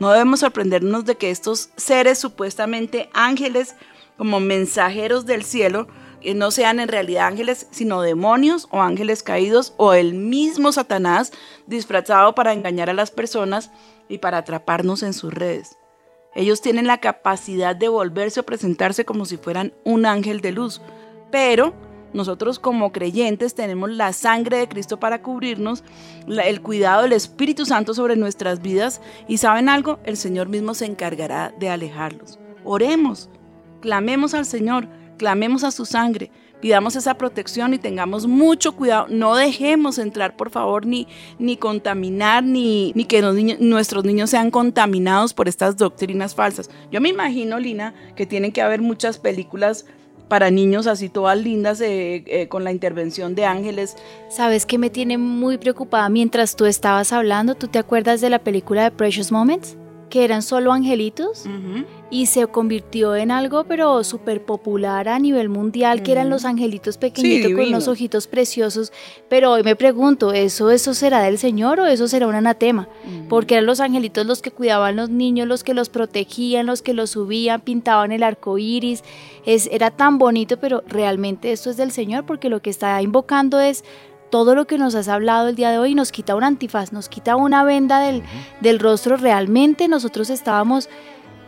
[0.00, 3.76] No debemos sorprendernos de que estos seres supuestamente ángeles,
[4.16, 5.88] como mensajeros del cielo,
[6.22, 11.32] que no sean en realidad ángeles, sino demonios o ángeles caídos o el mismo Satanás
[11.66, 13.70] disfrazado para engañar a las personas
[14.08, 15.76] y para atraparnos en sus redes.
[16.34, 20.80] Ellos tienen la capacidad de volverse o presentarse como si fueran un ángel de luz,
[21.30, 21.74] pero
[22.12, 25.84] nosotros como creyentes tenemos la sangre de Cristo para cubrirnos,
[26.26, 30.86] el cuidado del Espíritu Santo sobre nuestras vidas y saben algo, el Señor mismo se
[30.86, 32.38] encargará de alejarlos.
[32.64, 33.30] Oremos,
[33.80, 36.30] clamemos al Señor, clamemos a su sangre,
[36.60, 39.06] pidamos esa protección y tengamos mucho cuidado.
[39.08, 41.08] No dejemos entrar, por favor, ni,
[41.38, 43.22] ni contaminar, ni, ni que
[43.60, 46.70] nuestros niños sean contaminados por estas doctrinas falsas.
[46.90, 49.86] Yo me imagino, Lina, que tienen que haber muchas películas
[50.30, 53.96] para niños así todas lindas eh, con la intervención de ángeles.
[54.30, 57.56] ¿Sabes qué me tiene muy preocupada mientras tú estabas hablando?
[57.56, 59.76] ¿Tú te acuerdas de la película de Precious Moments?
[60.10, 61.46] Que eran solo angelitos
[62.10, 66.98] y se convirtió en algo pero súper popular a nivel mundial, que eran los angelitos
[66.98, 68.92] pequeñitos con unos ojitos preciosos.
[69.28, 72.88] Pero hoy me pregunto, ¿eso, ¿eso será del Señor o eso será un anatema?
[73.28, 76.94] Porque eran los angelitos los que cuidaban los niños, los que los protegían, los que
[76.94, 79.04] los subían, pintaban el arco iris.
[79.46, 83.60] Es, era tan bonito, pero realmente esto es del Señor porque lo que está invocando
[83.60, 83.84] es
[84.30, 85.94] todo lo que nos has hablado el día de hoy.
[85.94, 88.22] Nos quita un antifaz, nos quita una venda del,
[88.60, 89.16] del rostro.
[89.16, 90.88] Realmente nosotros estábamos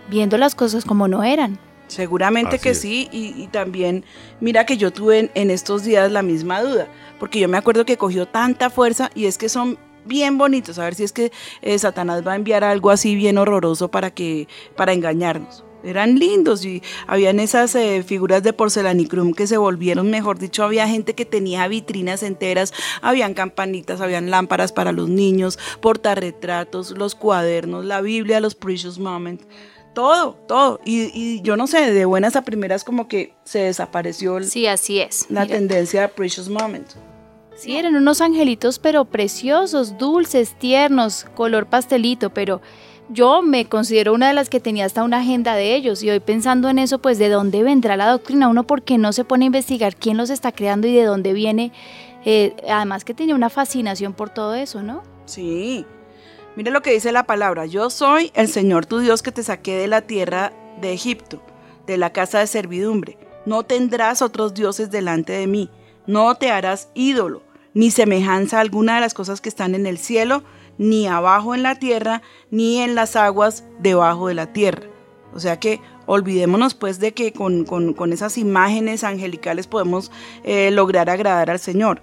[0.08, 1.58] viendo las cosas como no eran.
[1.86, 2.80] Seguramente Así que es.
[2.80, 4.04] sí, y, y también
[4.40, 7.84] mira que yo tuve en, en estos días la misma duda, porque yo me acuerdo
[7.84, 11.32] que cogió tanta fuerza y es que son bien bonitos, a ver si es que
[11.60, 15.64] eh, Satanás va a enviar algo así bien horroroso para que para engañarnos.
[15.84, 20.86] Eran lindos y habían esas eh, figuras de porcelanicrum que se volvieron, mejor dicho, había
[20.88, 27.84] gente que tenía vitrinas enteras, habían campanitas, habían lámparas para los niños, portarretratos, los cuadernos,
[27.84, 29.44] la Biblia, los Precious Moments,
[29.94, 30.80] todo, todo.
[30.84, 34.66] Y, y yo no sé, de buenas a primeras como que se desapareció el- Sí,
[34.66, 35.26] así es.
[35.30, 36.96] la Mira, tendencia a Precious Moments.
[37.56, 42.60] Sí, eran unos angelitos, pero preciosos, dulces, tiernos, color pastelito, pero
[43.12, 46.20] yo me considero una de las que tenía hasta una agenda de ellos y hoy
[46.20, 49.44] pensando en eso, pues de dónde vendrá la doctrina, uno por qué no se pone
[49.44, 51.72] a investigar quién los está creando y de dónde viene,
[52.24, 55.02] Eh, además que tenía una fascinación por todo eso, ¿no?
[55.26, 55.84] Sí.
[56.54, 57.66] Mire lo que dice la palabra.
[57.66, 61.42] Yo soy el Señor tu Dios que te saqué de la tierra de Egipto,
[61.86, 63.18] de la casa de servidumbre.
[63.44, 65.68] No tendrás otros dioses delante de mí.
[66.06, 67.42] No te harás ídolo,
[67.74, 70.44] ni semejanza alguna de las cosas que están en el cielo,
[70.78, 74.82] ni abajo en la tierra, ni en las aguas debajo de la tierra.
[75.34, 80.10] O sea que olvidémonos pues de que con, con- con esas imágenes angelicales podemos
[80.44, 82.02] eh, lograr agradar al Señor.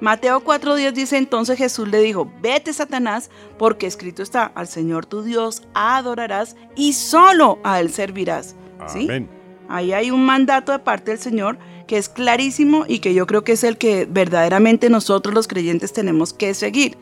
[0.00, 5.22] Mateo 4:10 dice entonces Jesús le dijo, vete Satanás, porque escrito está, al Señor tu
[5.22, 8.56] Dios adorarás y solo a Él servirás.
[8.88, 9.04] ¿Sí?
[9.04, 9.30] Amén.
[9.68, 13.44] Ahí hay un mandato de parte del Señor que es clarísimo y que yo creo
[13.44, 16.98] que es el que verdaderamente nosotros los creyentes tenemos que seguir.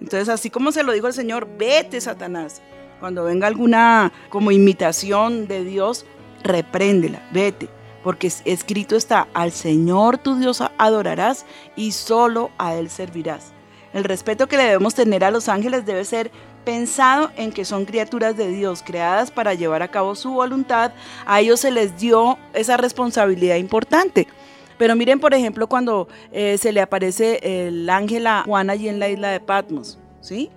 [0.00, 2.62] Entonces, así como se lo digo al Señor, vete, Satanás.
[3.00, 6.04] Cuando venga alguna como imitación de Dios,
[6.42, 7.68] repréndela, vete.
[8.02, 11.44] Porque es- escrito está, al Señor tu Dios adorarás
[11.76, 13.52] y solo a Él servirás.
[13.92, 16.30] El respeto que le debemos tener a los ángeles debe ser
[16.64, 20.92] pensado en que son criaturas de Dios, creadas para llevar a cabo su voluntad.
[21.26, 24.28] A ellos se les dio esa responsabilidad importante.
[24.80, 28.98] Pero miren, por ejemplo, cuando eh, se le aparece el ángel a Juan allí en
[28.98, 30.48] la isla de Patmos, ¿sí?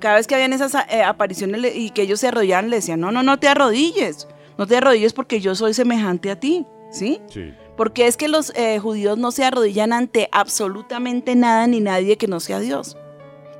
[0.00, 3.12] Cada vez que habían esas eh, apariciones y que ellos se arrodillaban, le decían, no,
[3.12, 4.26] no, no te arrodilles,
[4.58, 7.20] no te arrodilles porque yo soy semejante a ti, ¿sí?
[7.28, 7.54] Sí.
[7.76, 12.26] Porque es que los eh, judíos no se arrodillan ante absolutamente nada ni nadie que
[12.26, 12.96] no sea Dios.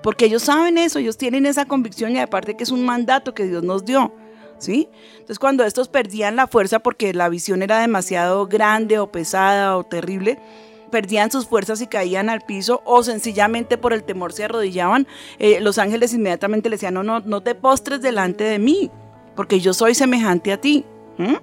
[0.03, 3.45] Porque ellos saben eso, ellos tienen esa convicción y aparte que es un mandato que
[3.45, 4.13] Dios nos dio.
[4.63, 4.89] ¿Sí?
[5.15, 9.83] Entonces cuando estos perdían la fuerza porque la visión era demasiado grande o pesada o
[9.83, 10.39] terrible,
[10.93, 15.09] perdían sus fuerzas y caían al piso o sencillamente por el temor se arrodillaban,
[15.41, 18.89] eh, los ángeles inmediatamente le decían, no, no, no te postres delante de mí,
[19.35, 20.85] porque yo soy semejante a ti.
[21.19, 21.35] ¿Mm?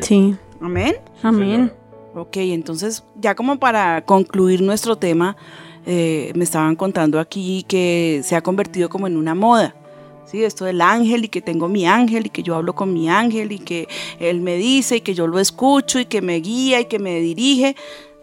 [0.00, 0.96] Sí, Amén.
[1.22, 1.72] amén.
[2.14, 5.36] Ok, entonces ya como para concluir nuestro tema,
[5.84, 9.74] eh, me estaban contando aquí que se ha convertido como en una moda.
[10.32, 13.10] Sí, esto del ángel y que tengo mi ángel y que yo hablo con mi
[13.10, 13.86] ángel y que
[14.18, 17.20] él me dice y que yo lo escucho y que me guía y que me
[17.20, 17.76] dirige.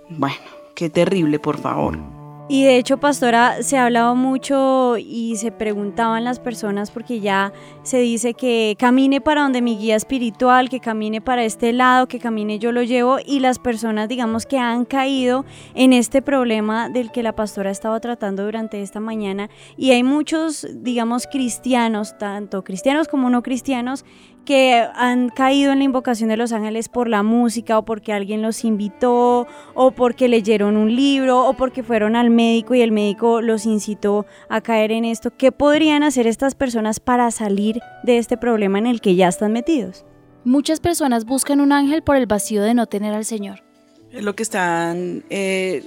[0.09, 0.37] Bueno,
[0.73, 2.18] qué terrible, por favor.
[2.51, 7.53] Y de hecho, pastora, se ha hablado mucho y se preguntaban las personas porque ya
[7.83, 12.17] se dice que camine para donde mi guía espiritual, que camine para este lado, que
[12.17, 13.17] camine yo lo llevo.
[13.23, 15.45] Y las personas, digamos, que han caído
[15.75, 19.47] en este problema del que la pastora ha estado tratando durante esta mañana.
[19.77, 24.05] Y hay muchos, digamos, cristianos, tanto cristianos como no cristianos,
[24.49, 28.41] que han caído en la invocación de los ángeles por la música o porque alguien
[28.41, 29.45] los invitó
[29.75, 34.25] o porque leyeron un libro o porque fueron al médico y el médico los incitó
[34.49, 35.29] a caer en esto.
[35.37, 39.51] ¿Qué podrían hacer estas personas para salir de este problema en el que ya están
[39.51, 40.03] metidos?
[40.43, 43.68] Muchas personas buscan un ángel por el vacío de no tener al Señor.
[44.11, 45.83] Es lo que están eh,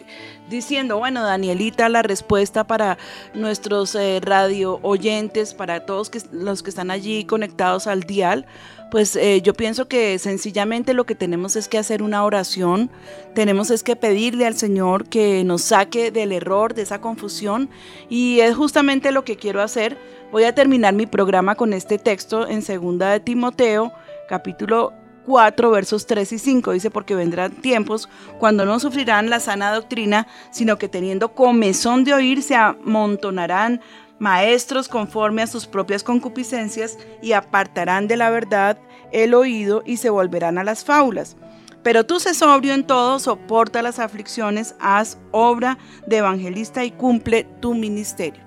[0.49, 0.97] diciendo.
[0.97, 2.97] Bueno, Danielita, la respuesta para
[3.35, 8.47] nuestros eh, radio oyentes, para todos los que están allí conectados al dial,
[8.93, 12.91] pues eh, yo pienso que sencillamente lo que tenemos es que hacer una oración,
[13.35, 17.70] tenemos es que pedirle al Señor que nos saque del error, de esa confusión,
[18.09, 19.99] y es justamente lo que quiero hacer.
[20.31, 23.93] Voy a terminar mi programa con este texto en segunda de Timoteo,
[24.29, 24.93] capítulo
[25.27, 28.09] 4 versos 3 y 5 dice porque vendrán tiempos
[28.39, 33.81] cuando no sufrirán la sana doctrina, sino que teniendo comezón de oír se amontonarán
[34.18, 38.79] maestros conforme a sus propias concupiscencias y apartarán de la verdad
[39.11, 41.37] el oído y se volverán a las fábulas.
[41.83, 47.45] Pero tú sé sobrio en todo, soporta las aflicciones, haz obra de evangelista y cumple
[47.61, 48.43] tu ministerio.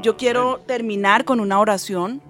[0.00, 2.22] Yo quiero terminar con una oración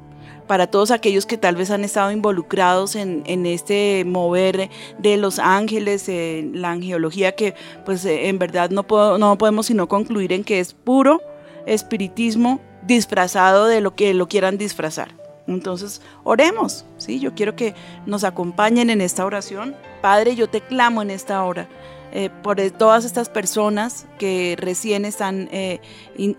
[0.48, 6.08] para todos aquellos que tal vez han estado involucrados en, este mover de los ángeles,
[6.08, 10.42] en la angeología, que pues eh, en verdad no, puedo- no podemos sino concluir en
[10.42, 11.22] que es puro
[11.66, 15.14] espiritismo disfrazado de lo que lo quieran disfrazar.
[15.46, 17.20] Entonces, oremos, ¿sí?
[17.20, 17.74] Yo quiero que
[18.04, 19.74] nos acompañen en esta oración.
[20.02, 21.68] Padre, yo te clamo en esta hora
[22.12, 25.80] eh, por todas estas personas que recién están eh,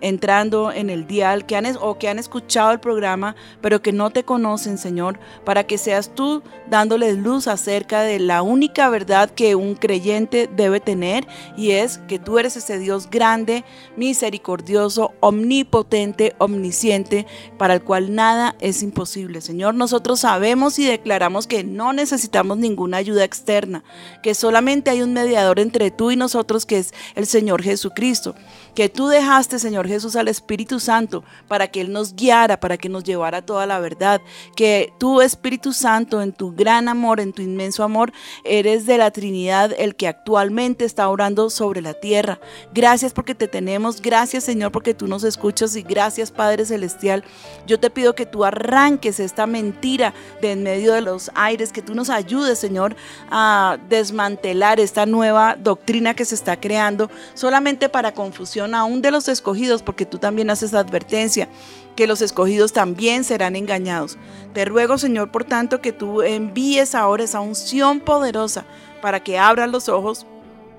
[0.01, 4.09] entrando en el dial que han, o que han escuchado el programa, pero que no
[4.09, 9.55] te conocen, Señor, para que seas tú dándoles luz acerca de la única verdad que
[9.55, 13.63] un creyente debe tener y es que tú eres ese Dios grande,
[13.95, 17.26] misericordioso, omnipotente, omnisciente,
[17.57, 19.41] para el cual nada es imposible.
[19.41, 23.84] Señor, nosotros sabemos y declaramos que no necesitamos ninguna ayuda externa,
[24.24, 28.36] que solamente hay un mediador entre tú y nosotros, que es el Señor Jesucristo,
[28.80, 32.88] que tú dejaste, Señor Jesús, al Espíritu Santo para que Él nos guiara, para que
[32.88, 34.21] nos llevara toda la verdad,
[34.55, 38.13] que tú, Espíritu Santo, en tu gran amor, en tu inmenso amor,
[38.45, 42.39] eres de la Trinidad el que actualmente está orando sobre la tierra.
[42.73, 47.25] Gracias porque te tenemos, gracias Señor porque tú nos escuchas y gracias Padre Celestial.
[47.67, 51.82] Yo te pido que tú arranques esta mentira de en medio de los aires, que
[51.82, 52.95] tú nos ayudes Señor
[53.30, 59.28] a desmantelar esta nueva doctrina que se está creando solamente para confusión aún de los
[59.28, 61.49] escogidos, porque tú también haces advertencia
[61.95, 64.17] que los escogidos también serán engañados.
[64.53, 68.65] Te ruego, Señor, por tanto, que tú envíes ahora esa unción poderosa
[69.01, 70.26] para que abran los ojos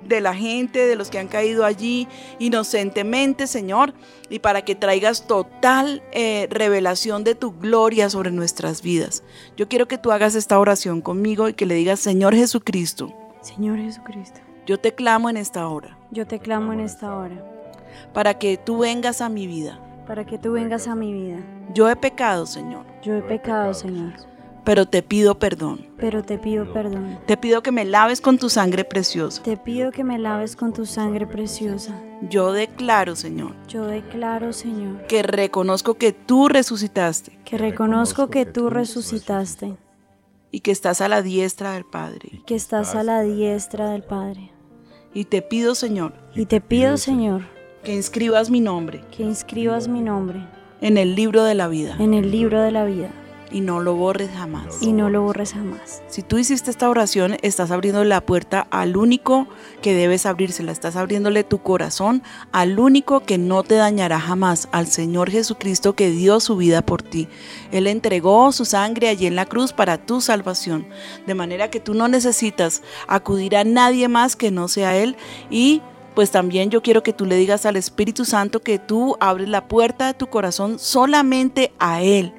[0.06, 3.92] de la gente, de los que han caído allí inocentemente, Señor,
[4.30, 9.22] y para que traigas total eh, revelación de tu gloria sobre nuestras vidas.
[9.56, 13.78] Yo quiero que tú hagas esta oración conmigo y que le digas, Señor Jesucristo, Señor
[13.78, 17.49] Jesucristo, yo te clamo en esta hora, yo te clamo en esta hora
[18.12, 19.78] para que tú vengas a mi vida.
[20.06, 21.38] para que tú vengas a mi vida.
[21.72, 24.12] Yo he pecado, Señor, Yo he pecado, Señor,
[24.64, 25.86] pero te pido perdón.
[25.96, 27.18] pero te pido perdón.
[27.26, 29.40] Te pido que me laves con tu sangre preciosa.
[29.44, 31.94] Te pido que me laves con tu sangre preciosa.
[32.28, 38.68] Yo declaro, Señor, Yo declaro, Señor, que reconozco que tú resucitaste que reconozco que tú
[38.68, 39.76] resucitaste,
[40.50, 42.42] y que estás a la diestra del Padre.
[42.46, 44.50] que estás a la diestra del Padre.
[45.14, 47.42] Y te pido, Señor, Y te pido, Señor,
[47.84, 50.40] que inscribas mi nombre que inscribas mi nombre
[50.80, 53.10] en el libro de la vida en el libro de la vida
[53.50, 54.80] y no lo borres jamás.
[54.80, 56.02] y no lo borres jamás.
[56.08, 59.48] Si tú hiciste esta oración, estás abriendo la puerta al único
[59.82, 60.72] que debes abrírsela.
[60.72, 62.22] Estás abriéndole tu corazón
[62.52, 67.02] al único que no te dañará jamás, al Señor Jesucristo que dio su vida por
[67.02, 67.28] ti.
[67.72, 70.86] Él entregó su sangre allí en la cruz para tu salvación.
[71.26, 75.16] De manera que tú no necesitas acudir a nadie más que no sea Él
[75.50, 75.82] y
[76.14, 79.68] pues también yo quiero que tú le digas al Espíritu Santo que tú abres la
[79.68, 82.32] puerta de tu corazón solamente a Él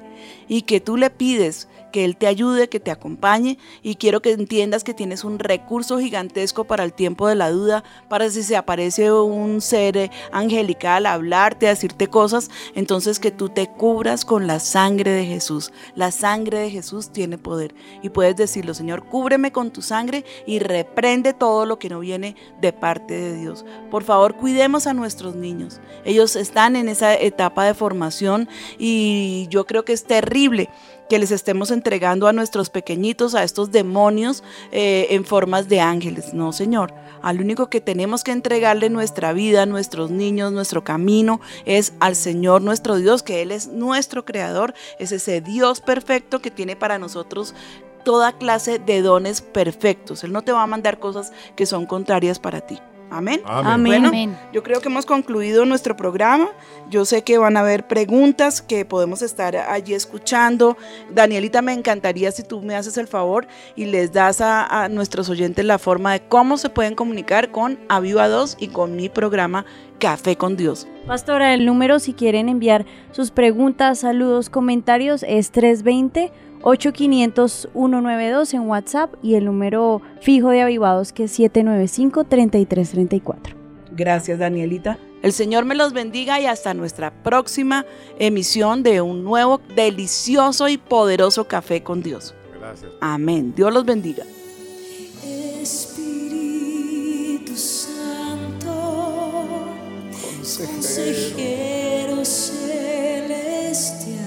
[0.48, 4.32] y que tú le pides que Él te ayude, que te acompañe y quiero que
[4.32, 8.56] entiendas que tienes un recurso gigantesco para el tiempo de la duda, para si se
[8.56, 14.46] aparece un ser angelical a hablarte, a decirte cosas, entonces que tú te cubras con
[14.46, 15.72] la sangre de Jesús.
[15.94, 20.58] La sangre de Jesús tiene poder y puedes decirlo, Señor, cúbreme con tu sangre y
[20.58, 23.64] reprende todo lo que no viene de parte de Dios.
[23.90, 25.80] Por favor, cuidemos a nuestros niños.
[26.04, 30.70] Ellos están en esa etapa de formación y yo creo que es terrible
[31.12, 36.32] que les estemos entregando a nuestros pequeñitos, a estos demonios eh, en formas de ángeles.
[36.32, 36.94] No, Señor.
[37.20, 42.62] Al único que tenemos que entregarle nuestra vida, nuestros niños, nuestro camino, es al Señor
[42.62, 47.54] nuestro Dios, que Él es nuestro creador, es ese Dios perfecto que tiene para nosotros
[48.06, 50.24] toda clase de dones perfectos.
[50.24, 52.78] Él no te va a mandar cosas que son contrarias para ti.
[53.12, 53.42] Amén.
[53.44, 53.84] Amén.
[53.84, 54.38] Bueno, Amén.
[54.52, 56.48] yo creo que hemos concluido nuestro programa.
[56.88, 60.78] Yo sé que van a haber preguntas que podemos estar allí escuchando.
[61.10, 63.46] Danielita, me encantaría si tú me haces el favor
[63.76, 67.78] y les das a, a nuestros oyentes la forma de cómo se pueden comunicar con
[67.88, 69.66] Aviva 2 y con mi programa
[69.98, 70.88] Café con Dios.
[71.06, 76.32] Pastora, el número si quieren enviar sus preguntas, saludos, comentarios es 320
[76.62, 83.54] 8500-192 en WhatsApp y el número fijo de avivados que es 795-3334.
[83.90, 84.96] Gracias, Danielita.
[85.22, 87.86] El Señor me los bendiga y hasta nuestra próxima
[88.18, 92.34] emisión de un nuevo, delicioso y poderoso Café con Dios.
[92.58, 92.90] Gracias.
[93.00, 93.54] Amén.
[93.54, 94.24] Dios los bendiga.
[95.62, 98.68] Espíritu Santo,
[100.66, 104.18] consejero celestial,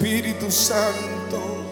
[0.00, 1.66] Espíritu Santo,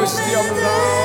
[0.00, 1.00] dejes de hablar.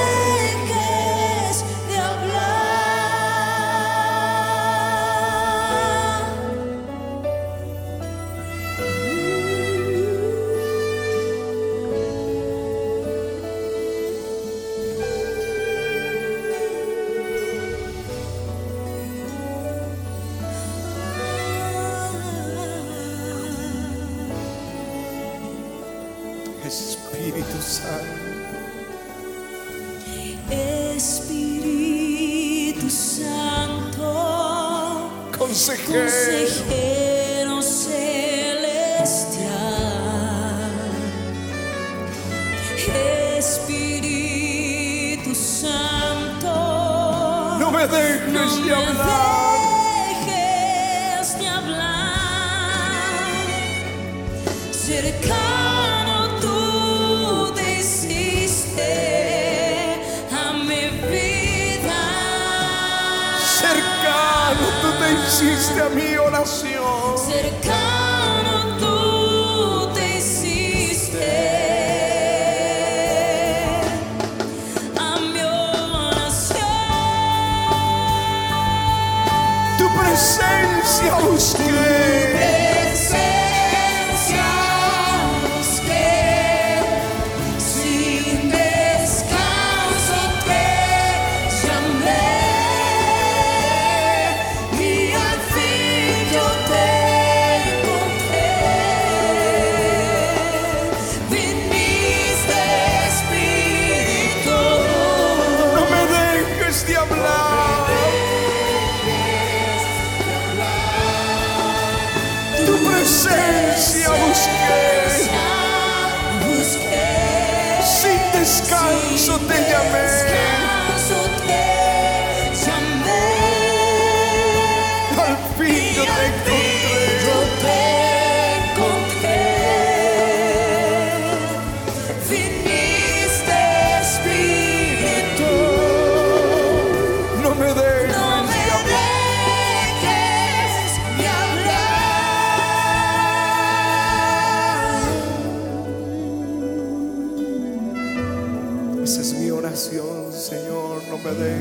[26.66, 28.25] Espíritu Santo,
[35.56, 37.95] consejero, consejero celestial,
[43.38, 46.49] Espíritu Santo,
[47.58, 49.35] no me dejes no hablar.
[65.42, 66.75] resiste a minha oração.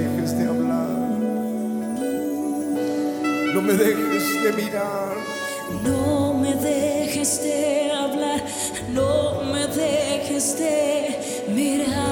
[0.04, 0.98] dejes de hablar,
[3.54, 5.16] no me dejes de mirar.
[5.82, 8.44] No me dejes de hablar,
[8.92, 12.03] no me dejes de mirar.